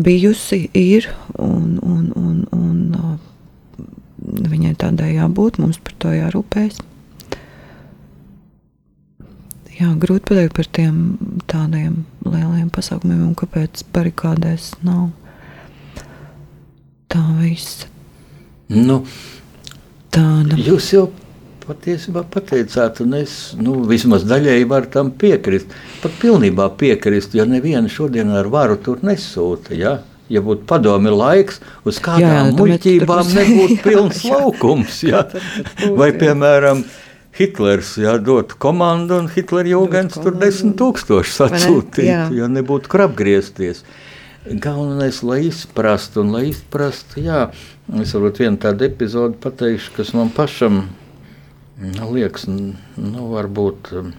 [0.03, 1.09] bijusi, ir
[1.39, 3.19] un, un, un, un
[4.23, 6.81] viņai tādai jābūt, mums par to jārūpējas.
[9.73, 10.97] Jā, grūti pateikt par tiem
[11.51, 15.09] tādiem lieliem pasākumiem, un kāpēc barikādēs nav
[17.11, 17.89] tā visa.
[18.73, 19.01] Nu,
[20.13, 20.59] tāda.
[20.61, 21.07] Jūs jau
[21.65, 25.73] patiesībā pateicāt, un es nu, vismaz daļēji varu tam piekrist.
[26.03, 29.77] Pat pilnībā piekrist, jo neviena šodien ar varu tur nesūta.
[29.79, 29.99] Ja?
[30.33, 35.03] Ja būtu padomi laiks, uz kādām muļķībām nebūtu pilns laukums.
[35.05, 35.27] Ja?
[35.99, 36.85] Vai, piemēram,
[37.37, 43.85] Hitlers jā, dotu komandu, un Hitlera jūgens tur desmit tūkstoši sacūtītu, jo nebūtu kur apgriezties.
[44.43, 47.45] Galvenais, lai izprastu, un lai izprastu, jā,
[48.03, 50.83] es varbūt vienu tādu epizodu pateikšu, kas man pašam
[51.83, 54.13] Nu, liekas, nu, varbūt um,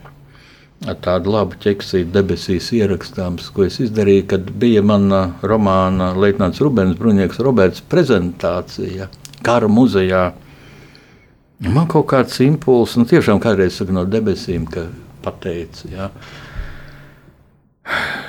[0.84, 7.40] tāda laba ķeksīta debesīs ierakstāms, ko es izdarīju, kad bija mana romāna Leitnants Rubens Bruņieks
[7.46, 9.10] Roberts prezentācija
[9.44, 10.26] kara muzejā.
[11.64, 14.90] Man kaut kāds impulss, nu tiešām kādreiz saka no debesīm, ka
[15.24, 16.10] pateica, ja,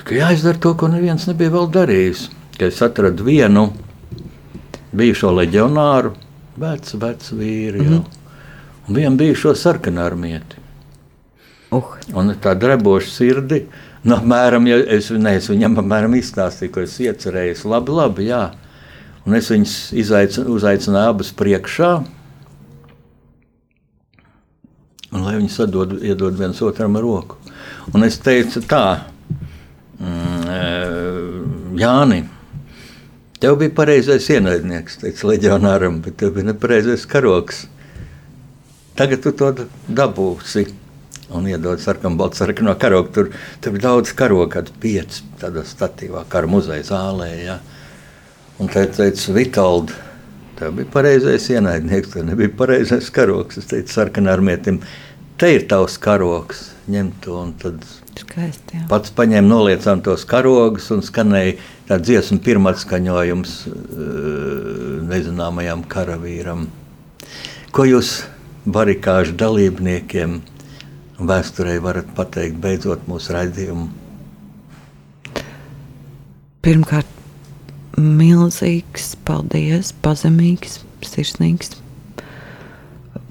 [0.07, 2.29] ka jāizdara to, ko neviens nebija vēl darījis.
[2.55, 3.73] Ka es atradu vienu
[4.95, 6.13] bijušo leģionāru,
[6.63, 7.81] vecu, vecu vīru.
[7.83, 8.21] Mm -hmm
[8.89, 10.61] un viņam bija šo sarkanu armieti.
[11.75, 11.95] Uh.
[12.14, 13.64] Un tā dreboša sirdi,
[14.05, 17.57] nu, apmēram, ja es, ne, es viņam apmēram izstāstīju, ko es iecerēju.
[17.72, 18.43] Labi, labi, jā.
[19.25, 21.91] Un es viņus izaicinu, uzaicināju abus priekšā.
[25.14, 27.39] Un lai viņi sadod, iedod viens otram roku.
[27.95, 28.85] Un es teicu tā,
[29.99, 30.35] mm,
[31.75, 32.20] Jāni,
[33.43, 37.64] tev bija pareizais ienaidnieks, teica leģionāram, bet tev bija nepareizais karoks.
[38.95, 39.49] Tagad tu to
[39.91, 40.68] dabūsi
[41.31, 43.12] un iedod sarkanu, baltu sarkanu karogu.
[43.14, 47.31] Tur, tur bija daudz karogu, kad pieci tādā statīvā kara muzeja zālē.
[47.45, 47.59] Ja.
[48.61, 49.97] Un te teica, Vitaldi,
[50.59, 53.59] tev bija pareizais ienaidnieks, tev nebija pareizais karogs.
[53.61, 54.83] Es teicu, sarkanā armietim,
[55.41, 57.43] te ir tavs karogs, ņem to
[58.14, 58.85] Skaisti, jā.
[58.91, 61.57] Pats paņēma noliecām tos karogus un skanēja
[61.89, 63.75] tā dziesmu pirmatskaņojums eh,
[65.11, 66.68] nezināmajam karavīram.
[67.75, 68.20] Ko jūs
[68.64, 70.39] barikāžu dalībniekiem
[71.19, 73.87] vēsturē varat pateikt beidzot mūsu raidījumu?
[76.65, 77.07] Pirmkārt,
[78.01, 81.77] milzīgs paldies, pazemīgs, sirsnīgs.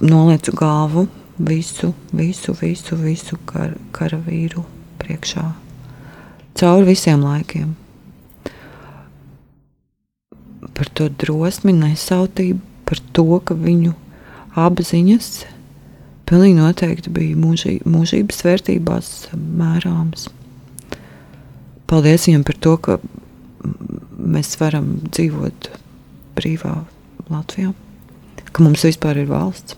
[0.03, 1.07] Nolieku galvu
[1.37, 4.63] visu, visu, visu, visu kar, karavīru
[5.01, 5.47] priekšā.
[6.59, 7.73] Cauri visiem laikiem.
[10.73, 13.93] Par to drosmi, nesautību, par to, ka viņu
[14.59, 15.29] apziņas
[16.29, 20.29] pilnīgi noteikti bija mūžī, mūžības vērtībās mērāmas.
[21.89, 22.97] Paldies viņam par to, ka
[24.17, 25.69] mēs varam dzīvot
[26.37, 26.75] brīvā
[27.31, 27.73] Latvijā,
[28.51, 29.77] ka mums vispār ir valsts.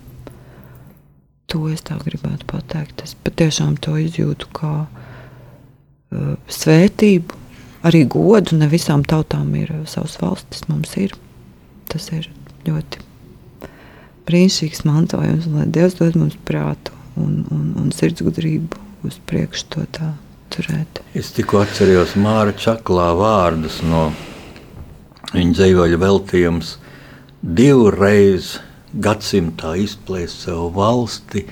[1.52, 3.04] To es tā gribētu pateikt.
[3.06, 7.38] Es patiešām to izjūtu kā uh, svētību,
[7.86, 8.58] arī godu.
[8.58, 11.14] Ne visām tautām ir uh, savas valstis, mums ir.
[11.86, 12.26] Tas ir
[12.66, 13.04] ļoti
[14.26, 20.12] brīnišķīgs mantojums, lai Dievs dod mums prātu un, un, un sirdsgudrību uz priekšu to tā
[20.54, 21.02] turēt.
[21.16, 24.08] Es tikko atceros Māra Čaklā vārdus no
[25.34, 26.76] viņa dzīvoļa veltījums
[27.42, 28.56] divreiz
[28.92, 31.44] gadsimtā izplēst savu valsti,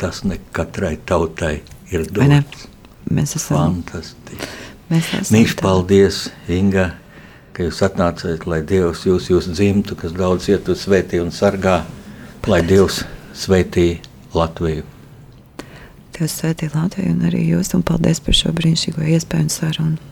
[0.00, 1.60] tas ne katrai tautai
[1.92, 2.68] ir dots.
[3.12, 4.50] Mēs esam fantastiski.
[4.90, 5.64] Mēs esam Mīļš, tā.
[5.64, 6.20] paldies,
[6.52, 6.92] Inga,
[7.52, 11.82] ka jūs atnācāt, lai Dievs jūs, jūs dzimtu, kas daudz iet uz svētī un sargā,
[12.48, 13.02] lai Dievs
[13.38, 14.00] svētī
[14.34, 14.82] Latviju.
[16.16, 20.11] Dievs svētī Latviju un arī jūs, un paldies par šo brīnišķīgo iespēju un sarunu.